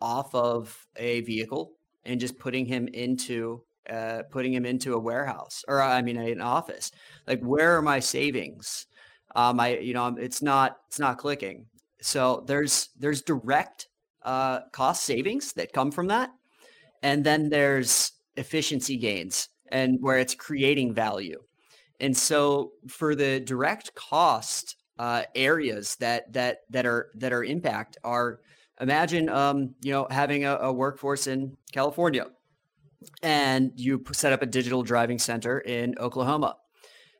off 0.01 0.34
of 0.34 0.88
a 0.97 1.21
vehicle 1.21 1.73
and 2.06 2.19
just 2.19 2.38
putting 2.38 2.65
him 2.65 2.88
into 2.88 3.63
uh, 3.89 4.24
putting 4.30 4.54
him 4.54 4.65
into 4.65 4.93
a 4.93 5.00
warehouse 5.00 5.63
or 5.67 5.82
I 5.82 6.02
mean 6.02 6.17
an 6.17 6.41
office. 6.41 6.91
Like, 7.28 7.41
where 7.41 7.78
are 7.78 7.82
my 7.82 8.00
savings? 8.00 8.86
Um, 9.36 9.60
I 9.60 9.78
you 9.80 9.93
know 9.93 10.15
it's 10.19 10.41
not 10.41 10.78
it's 10.88 11.00
not 11.00 11.17
clicking. 11.17 11.65
So 12.02 12.43
there's 12.48 12.89
there's 13.00 13.22
direct 13.22 13.88
uh, 14.22 14.62
cost 14.72 15.04
savings 15.04 15.54
that 15.54 15.74
come 15.74 15.91
from 15.91 16.08
that, 16.08 16.32
and 17.02 17.24
then 17.24 17.50
there's 17.50 18.12
efficiency 18.36 18.98
gains 18.98 19.50
and 19.72 19.98
where 20.02 20.17
it's 20.17 20.36
creating 20.36 20.93
value. 20.93 21.41
And 22.00 22.15
so 22.15 22.74
for 22.88 23.15
the 23.15 23.39
direct 23.39 23.96
cost 23.96 24.76
uh, 25.00 25.24
areas 25.36 25.96
that 25.98 26.32
that 26.34 26.60
that 26.69 26.86
are 26.86 27.10
that 27.15 27.34
are 27.34 27.43
impact 27.43 27.98
are 28.04 28.39
imagine 28.80 29.30
um, 29.30 29.76
you 29.82 29.91
know 29.91 30.08
having 30.10 30.46
a, 30.46 30.56
a 30.58 30.74
workforce 30.74 31.28
in 31.28 31.58
California 31.72 32.28
and 33.21 33.71
you 33.75 34.03
set 34.11 34.33
up 34.33 34.41
a 34.41 34.45
digital 34.45 34.83
driving 34.83 35.19
center 35.19 35.59
in 35.59 35.95
Oklahoma 35.99 36.55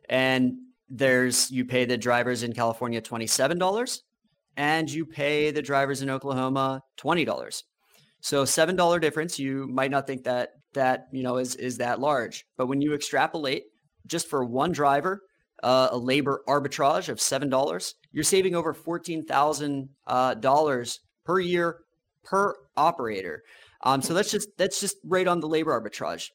and 0.10 0.54
there's 0.90 1.50
you 1.50 1.66
pay 1.66 1.86
the 1.86 1.98
drivers 1.98 2.44
in 2.44 2.54
California 2.54 3.02
$27 3.02 4.00
and 4.58 4.92
you 4.92 5.06
pay 5.06 5.52
the 5.52 5.62
drivers 5.62 6.02
in 6.02 6.10
Oklahoma 6.10 6.82
$20. 7.00 7.64
So 8.22 8.44
$7 8.44 9.02
difference, 9.02 9.40
you 9.40 9.68
might 9.68 9.92
not 9.92 10.08
think 10.08 10.24
that 10.24 10.50
that, 10.74 11.08
you 11.12 11.24
know, 11.24 11.38
is 11.38 11.56
is 11.56 11.78
that 11.78 12.00
large. 12.00 12.46
But 12.58 12.68
when 12.68 12.82
you 12.82 12.94
extrapolate 12.94 13.64
just 14.08 14.28
for 14.28 14.44
one 14.44 14.72
driver, 14.72 15.22
uh, 15.62 15.90
a 15.92 15.98
labor 15.98 16.42
arbitrage 16.48 17.10
of 17.10 17.18
$7, 17.18 17.94
you're 18.12 18.24
saving 18.24 18.56
over 18.56 18.74
$14,000 18.74 19.88
uh, 20.08 20.36
per 21.26 21.40
year 21.40 21.80
per 22.24 22.56
operator. 22.76 23.44
Um, 23.84 24.02
so 24.02 24.14
that's 24.14 24.32
just 24.32 24.50
that's 24.58 24.80
just 24.80 24.98
right 25.04 25.28
on 25.28 25.40
the 25.40 25.48
labor 25.48 25.80
arbitrage. 25.80 26.30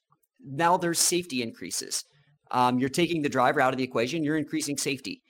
Now 0.44 0.76
there's 0.76 0.98
safety 0.98 1.42
increases. 1.42 2.04
Um, 2.50 2.78
you're 2.78 2.88
taking 2.88 3.22
the 3.22 3.28
driver 3.28 3.60
out 3.60 3.72
of 3.72 3.78
the 3.78 3.84
equation. 3.84 4.22
You're 4.22 4.38
increasing 4.38 4.76
safety. 4.76 5.22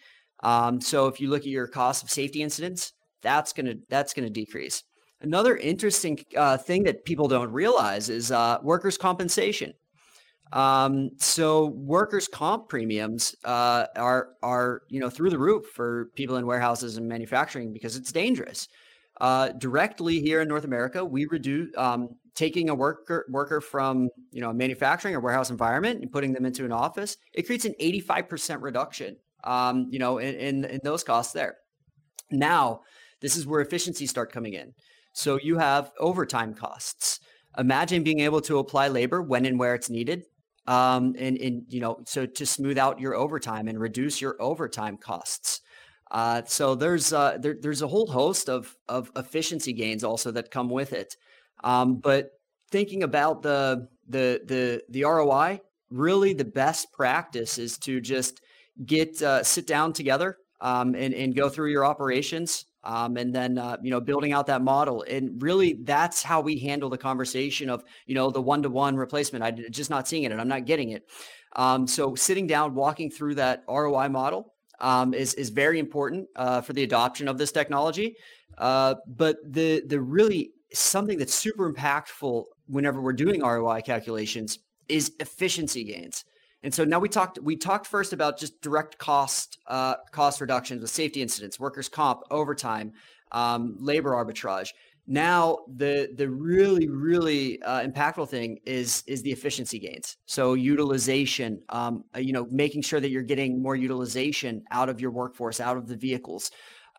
Um, 0.42 0.80
so 0.80 1.06
if 1.06 1.20
you 1.20 1.28
look 1.30 1.42
at 1.42 1.48
your 1.48 1.66
cost 1.66 2.02
of 2.02 2.10
safety 2.10 2.42
incidents, 2.42 2.92
that's 3.22 3.52
gonna 3.52 3.74
that's 3.88 4.12
gonna 4.14 4.30
decrease. 4.30 4.82
Another 5.20 5.56
interesting 5.56 6.18
uh, 6.36 6.56
thing 6.58 6.84
that 6.84 7.04
people 7.04 7.26
don't 7.26 7.50
realize 7.50 8.08
is 8.08 8.30
uh, 8.30 8.58
workers' 8.62 8.96
compensation. 8.96 9.72
Um, 10.52 11.10
so 11.18 11.66
workers' 11.66 12.28
comp 12.28 12.68
premiums 12.68 13.34
uh, 13.44 13.86
are 13.96 14.28
are 14.42 14.82
you 14.88 15.00
know 15.00 15.10
through 15.10 15.30
the 15.30 15.38
roof 15.38 15.66
for 15.74 16.06
people 16.14 16.36
in 16.36 16.46
warehouses 16.46 16.96
and 16.96 17.08
manufacturing 17.08 17.72
because 17.72 17.96
it's 17.96 18.12
dangerous. 18.12 18.68
Uh, 19.20 19.48
directly 19.50 20.20
here 20.20 20.40
in 20.40 20.48
North 20.48 20.64
America, 20.64 21.04
we 21.04 21.26
reduce 21.26 21.76
um, 21.76 22.10
taking 22.34 22.70
a 22.70 22.74
worker 22.74 23.26
worker 23.28 23.60
from 23.60 24.08
you 24.30 24.40
know 24.40 24.50
a 24.50 24.54
manufacturing 24.54 25.14
or 25.14 25.20
warehouse 25.20 25.50
environment 25.50 26.00
and 26.00 26.12
putting 26.12 26.32
them 26.32 26.46
into 26.46 26.64
an 26.64 26.72
office. 26.72 27.16
It 27.34 27.46
creates 27.46 27.64
an 27.64 27.74
85% 27.80 28.62
reduction 28.62 29.16
um, 29.44 29.86
you 29.90 29.98
know, 29.98 30.18
in, 30.18 30.34
in, 30.34 30.64
in 30.64 30.80
those 30.82 31.04
costs 31.04 31.32
there. 31.32 31.56
Now, 32.30 32.80
this 33.20 33.36
is 33.36 33.46
where 33.46 33.60
efficiencies 33.60 34.10
start 34.10 34.32
coming 34.32 34.54
in. 34.54 34.74
So 35.12 35.38
you 35.42 35.58
have 35.58 35.90
overtime 35.98 36.54
costs. 36.54 37.20
Imagine 37.56 38.02
being 38.02 38.20
able 38.20 38.40
to 38.42 38.58
apply 38.58 38.88
labor 38.88 39.22
when 39.22 39.46
and 39.46 39.58
where 39.58 39.74
it's 39.74 39.90
needed. 39.90 40.24
Um, 40.66 41.14
and, 41.18 41.38
and, 41.38 41.62
you 41.68 41.80
know, 41.80 42.00
so 42.06 42.26
to 42.26 42.46
smooth 42.46 42.76
out 42.76 43.00
your 43.00 43.14
overtime 43.14 43.68
and 43.68 43.80
reduce 43.80 44.20
your 44.20 44.36
overtime 44.38 44.98
costs. 44.98 45.57
Uh, 46.10 46.42
so 46.46 46.74
there's 46.74 47.12
uh, 47.12 47.36
there, 47.38 47.56
there's 47.60 47.82
a 47.82 47.88
whole 47.88 48.06
host 48.06 48.48
of 48.48 48.74
of 48.88 49.10
efficiency 49.16 49.72
gains 49.72 50.04
also 50.04 50.30
that 50.30 50.50
come 50.50 50.68
with 50.68 50.92
it. 50.92 51.14
Um, 51.62 51.96
but 51.96 52.30
thinking 52.70 53.02
about 53.02 53.42
the 53.42 53.88
the 54.08 54.40
the 54.46 54.82
the 54.88 55.04
ROI, 55.04 55.60
really 55.90 56.32
the 56.32 56.44
best 56.44 56.92
practice 56.92 57.58
is 57.58 57.78
to 57.78 58.00
just 58.00 58.40
get 58.84 59.20
uh, 59.22 59.42
sit 59.42 59.66
down 59.66 59.92
together 59.92 60.36
um, 60.60 60.94
and, 60.94 61.14
and 61.14 61.34
go 61.34 61.48
through 61.48 61.70
your 61.70 61.84
operations 61.84 62.64
um, 62.84 63.16
and 63.16 63.34
then 63.34 63.58
uh, 63.58 63.76
you 63.82 63.90
know 63.90 64.00
building 64.00 64.32
out 64.32 64.46
that 64.46 64.62
model. 64.62 65.04
And 65.08 65.42
really 65.42 65.78
that's 65.82 66.22
how 66.22 66.40
we 66.40 66.58
handle 66.58 66.88
the 66.88 66.98
conversation 66.98 67.68
of 67.68 67.84
you 68.06 68.14
know 68.14 68.30
the 68.30 68.42
one-to-one 68.42 68.96
replacement. 68.96 69.44
I'm 69.44 69.56
just 69.70 69.90
not 69.90 70.08
seeing 70.08 70.24
it 70.24 70.32
and 70.32 70.40
i'm 70.40 70.48
not 70.48 70.64
getting 70.64 70.90
it. 70.90 71.04
Um, 71.56 71.86
so 71.86 72.14
sitting 72.14 72.46
down 72.46 72.74
walking 72.74 73.10
through 73.10 73.36
that 73.36 73.64
roi 73.68 74.08
model 74.08 74.54
um, 74.80 75.14
is, 75.14 75.34
is 75.34 75.50
very 75.50 75.78
important 75.78 76.28
uh, 76.36 76.60
for 76.60 76.72
the 76.72 76.82
adoption 76.82 77.28
of 77.28 77.38
this 77.38 77.52
technology 77.52 78.16
uh, 78.58 78.94
but 79.06 79.36
the 79.44 79.82
the 79.86 80.00
really 80.00 80.50
something 80.72 81.18
that's 81.18 81.34
super 81.34 81.72
impactful 81.72 82.44
whenever 82.66 83.00
we're 83.00 83.12
doing 83.12 83.42
roi 83.42 83.80
calculations 83.80 84.58
is 84.88 85.12
efficiency 85.20 85.84
gains 85.84 86.24
and 86.62 86.74
so 86.74 86.84
now 86.84 86.98
we 86.98 87.08
talked 87.08 87.38
we 87.40 87.56
talked 87.56 87.86
first 87.86 88.12
about 88.12 88.38
just 88.38 88.60
direct 88.60 88.98
cost 88.98 89.58
uh, 89.66 89.94
cost 90.10 90.40
reductions 90.40 90.82
with 90.82 90.90
safety 90.90 91.22
incidents, 91.22 91.60
workers' 91.60 91.88
comp, 91.88 92.22
overtime, 92.30 92.92
um, 93.32 93.76
labor 93.78 94.10
arbitrage. 94.10 94.70
Now 95.10 95.60
the 95.74 96.10
the 96.14 96.28
really 96.28 96.86
really 96.86 97.62
uh, 97.62 97.80
impactful 97.80 98.28
thing 98.28 98.58
is 98.66 99.02
is 99.06 99.22
the 99.22 99.32
efficiency 99.32 99.78
gains. 99.78 100.18
So 100.26 100.52
utilization, 100.52 101.62
um, 101.70 102.04
uh, 102.14 102.18
you 102.18 102.34
know, 102.34 102.46
making 102.50 102.82
sure 102.82 103.00
that 103.00 103.08
you're 103.08 103.22
getting 103.22 103.62
more 103.62 103.74
utilization 103.74 104.62
out 104.70 104.90
of 104.90 105.00
your 105.00 105.10
workforce, 105.10 105.60
out 105.60 105.78
of 105.78 105.88
the 105.88 105.96
vehicles. 105.96 106.50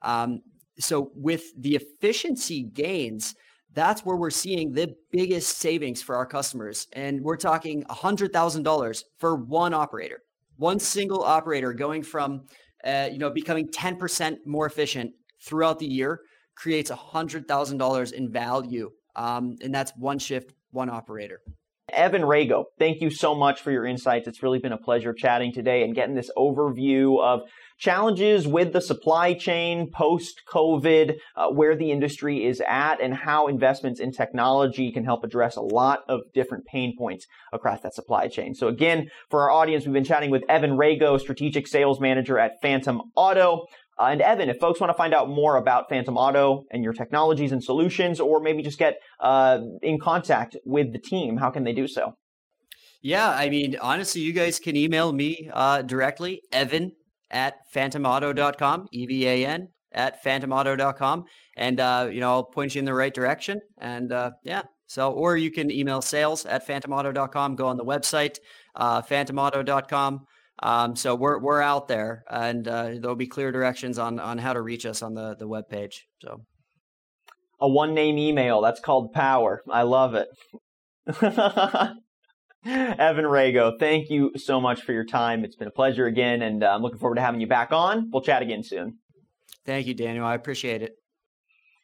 Um, 0.01 0.39
so 0.79 1.11
with 1.13 1.43
the 1.55 1.75
efficiency 1.75 2.63
gains, 2.63 3.35
that's 3.73 4.03
where 4.03 4.15
we're 4.15 4.31
seeing 4.31 4.71
the 4.71 4.95
biggest 5.11 5.59
savings 5.59 6.01
for 6.01 6.15
our 6.15 6.25
customers. 6.25 6.87
And 6.93 7.21
we're 7.21 7.37
talking 7.37 7.83
$100,000 7.83 9.03
for 9.19 9.35
one 9.35 9.73
operator, 9.75 10.21
one 10.55 10.79
single 10.79 11.23
operator 11.23 11.73
going 11.73 12.01
from, 12.01 12.45
uh, 12.83 13.09
you 13.11 13.19
know, 13.19 13.29
becoming 13.29 13.67
10% 13.67 14.37
more 14.47 14.65
efficient 14.65 15.11
throughout 15.45 15.77
the 15.77 15.85
year 15.85 16.21
creates 16.59 16.91
$100,000 16.91 18.11
in 18.11 18.31
value. 18.31 18.91
Um, 19.15 19.55
and 19.63 19.73
that's 19.73 19.93
one 19.97 20.19
shift, 20.19 20.53
one 20.71 20.89
operator. 20.89 21.39
Evan 21.93 22.21
Rago, 22.21 22.65
thank 22.77 23.01
you 23.01 23.09
so 23.09 23.33
much 23.33 23.61
for 23.61 23.71
your 23.71 23.85
insights. 23.85 24.27
It's 24.27 24.43
really 24.43 24.59
been 24.59 24.73
a 24.73 24.77
pleasure 24.77 25.13
chatting 25.13 25.51
today 25.51 25.83
and 25.83 25.95
getting 25.95 26.13
this 26.13 26.29
overview 26.37 27.19
of 27.23 27.41
challenges 27.79 28.47
with 28.47 28.73
the 28.73 28.81
supply 28.81 29.33
chain 29.33 29.89
post 29.91 30.41
COVID, 30.53 31.15
uh, 31.35 31.47
where 31.47 31.75
the 31.75 31.91
industry 31.91 32.45
is 32.45 32.61
at, 32.67 33.01
and 33.01 33.15
how 33.15 33.47
investments 33.47 33.99
in 33.99 34.11
technology 34.11 34.91
can 34.91 35.03
help 35.03 35.23
address 35.23 35.55
a 35.55 35.61
lot 35.61 36.01
of 36.07 36.21
different 36.33 36.65
pain 36.65 36.93
points 36.97 37.25
across 37.53 37.81
that 37.81 37.95
supply 37.95 38.27
chain. 38.27 38.53
So 38.53 38.67
again, 38.67 39.07
for 39.29 39.41
our 39.43 39.51
audience, 39.51 39.85
we've 39.85 39.93
been 39.93 40.03
chatting 40.03 40.29
with 40.29 40.43
Evan 40.49 40.71
Rago, 40.71 41.19
strategic 41.19 41.67
sales 41.67 41.99
manager 41.99 42.37
at 42.37 42.61
Phantom 42.61 43.01
Auto. 43.15 43.65
Uh, 43.99 44.05
and 44.11 44.21
Evan, 44.21 44.49
if 44.49 44.59
folks 44.59 44.79
want 44.79 44.89
to 44.89 44.93
find 44.93 45.13
out 45.13 45.29
more 45.29 45.57
about 45.57 45.89
Phantom 45.89 46.15
Auto 46.17 46.63
and 46.71 46.83
your 46.83 46.93
technologies 46.93 47.51
and 47.51 47.61
solutions, 47.61 48.19
or 48.19 48.39
maybe 48.39 48.63
just 48.63 48.79
get 48.79 48.99
uh, 49.19 49.59
in 49.81 49.99
contact 49.99 50.55
with 50.65 50.93
the 50.93 50.99
team, 50.99 51.37
how 51.37 51.49
can 51.49 51.65
they 51.65 51.73
do 51.73 51.87
so? 51.87 52.13
Yeah, 53.01 53.29
I 53.29 53.49
mean, 53.49 53.77
honestly, 53.81 54.21
you 54.21 54.33
guys 54.33 54.59
can 54.59 54.75
email 54.75 55.11
me 55.11 55.49
uh, 55.53 55.81
directly, 55.81 56.41
Evan 56.51 56.93
at 57.29 57.55
phantomauto.com, 57.73 58.87
E 58.91 59.05
V 59.05 59.27
A 59.27 59.45
N 59.45 59.69
at 59.91 60.23
phantomauto.com. 60.23 61.23
And, 61.57 61.79
uh, 61.79 62.09
you 62.11 62.19
know, 62.19 62.31
I'll 62.31 62.43
point 62.43 62.75
you 62.75 62.79
in 62.79 62.85
the 62.85 62.93
right 62.93 63.13
direction. 63.13 63.59
And 63.79 64.11
uh, 64.11 64.31
yeah, 64.43 64.63
so, 64.87 65.11
or 65.11 65.37
you 65.37 65.51
can 65.51 65.71
email 65.71 66.01
sales 66.01 66.45
at 66.45 66.67
phantomauto.com, 66.67 67.55
go 67.55 67.67
on 67.67 67.77
the 67.77 67.85
website, 67.85 68.37
uh, 68.75 69.01
phantomauto.com. 69.01 70.25
Um, 70.61 70.95
so 70.95 71.15
we're, 71.15 71.39
we're 71.39 71.61
out 71.61 71.87
there 71.87 72.23
and 72.29 72.67
uh, 72.67 72.91
there'll 72.99 73.15
be 73.15 73.27
clear 73.27 73.51
directions 73.51 73.97
on, 73.97 74.19
on 74.19 74.37
how 74.37 74.53
to 74.53 74.61
reach 74.61 74.85
us 74.85 75.01
on 75.01 75.13
the, 75.13 75.35
the 75.35 75.47
web 75.47 75.69
page. 75.69 76.05
So 76.21 76.41
a 77.59 77.67
one 77.67 77.93
name 77.93 78.17
email. 78.17 78.61
That's 78.61 78.79
called 78.79 79.13
power. 79.13 79.61
I 79.69 79.83
love 79.83 80.15
it. 80.15 80.27
Evan 82.65 83.25
Rago, 83.25 83.79
thank 83.79 84.09
you 84.09 84.31
so 84.35 84.59
much 84.59 84.81
for 84.81 84.91
your 84.91 85.05
time. 85.05 85.45
It's 85.45 85.55
been 85.55 85.69
a 85.69 85.71
pleasure 85.71 86.05
again, 86.07 86.41
and 86.41 86.63
uh, 86.63 86.71
I'm 86.73 86.81
looking 86.81 86.99
forward 86.99 87.15
to 87.15 87.21
having 87.21 87.39
you 87.39 87.47
back 87.47 87.71
on. 87.71 88.09
We'll 88.11 88.21
chat 88.21 88.41
again 88.41 88.63
soon. 88.63 88.97
Thank 89.65 89.87
you, 89.87 89.93
Daniel. 89.93 90.25
I 90.25 90.35
appreciate 90.35 90.81
it. 90.81 90.98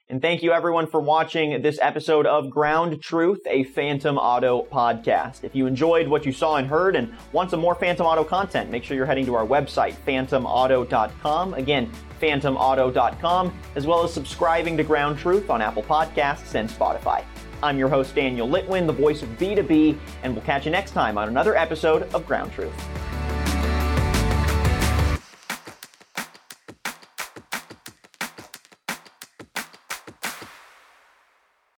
And 0.07 0.21
thank 0.21 0.43
you 0.43 0.51
everyone 0.51 0.85
for 0.85 0.99
watching 0.99 1.63
this 1.63 1.79
episode 1.81 2.27
of 2.27 2.51
Ground 2.51 3.01
Truth, 3.01 3.39
a 3.49 3.63
Phantom 3.63 4.19
Auto 4.19 4.67
podcast. 4.71 5.43
If 5.43 5.55
you 5.55 5.65
enjoyed 5.65 6.07
what 6.07 6.27
you 6.27 6.31
saw 6.31 6.57
and 6.57 6.67
heard 6.67 6.95
and 6.95 7.11
want 7.31 7.49
some 7.49 7.59
more 7.59 7.73
Phantom 7.73 8.05
Auto 8.05 8.23
content, 8.23 8.69
make 8.69 8.83
sure 8.83 8.95
you're 8.95 9.07
heading 9.07 9.25
to 9.25 9.33
our 9.33 9.47
website, 9.47 9.95
phantomauto.com. 10.05 11.55
Again, 11.55 11.91
phantomauto.com, 12.21 13.59
as 13.73 13.87
well 13.87 14.03
as 14.03 14.13
subscribing 14.13 14.77
to 14.77 14.83
Ground 14.83 15.17
Truth 15.17 15.49
on 15.49 15.59
Apple 15.59 15.81
Podcasts 15.81 16.53
and 16.53 16.69
Spotify. 16.69 17.23
I'm 17.63 17.79
your 17.79 17.89
host, 17.89 18.13
Daniel 18.13 18.47
Litwin, 18.47 18.85
the 18.85 18.93
voice 18.93 19.23
of 19.23 19.29
B2B, 19.39 19.97
and 20.21 20.35
we'll 20.35 20.45
catch 20.45 20.65
you 20.65 20.71
next 20.71 20.91
time 20.91 21.17
on 21.17 21.29
another 21.29 21.55
episode 21.55 22.03
of 22.13 22.27
Ground 22.27 22.51
Truth. 22.51 23.14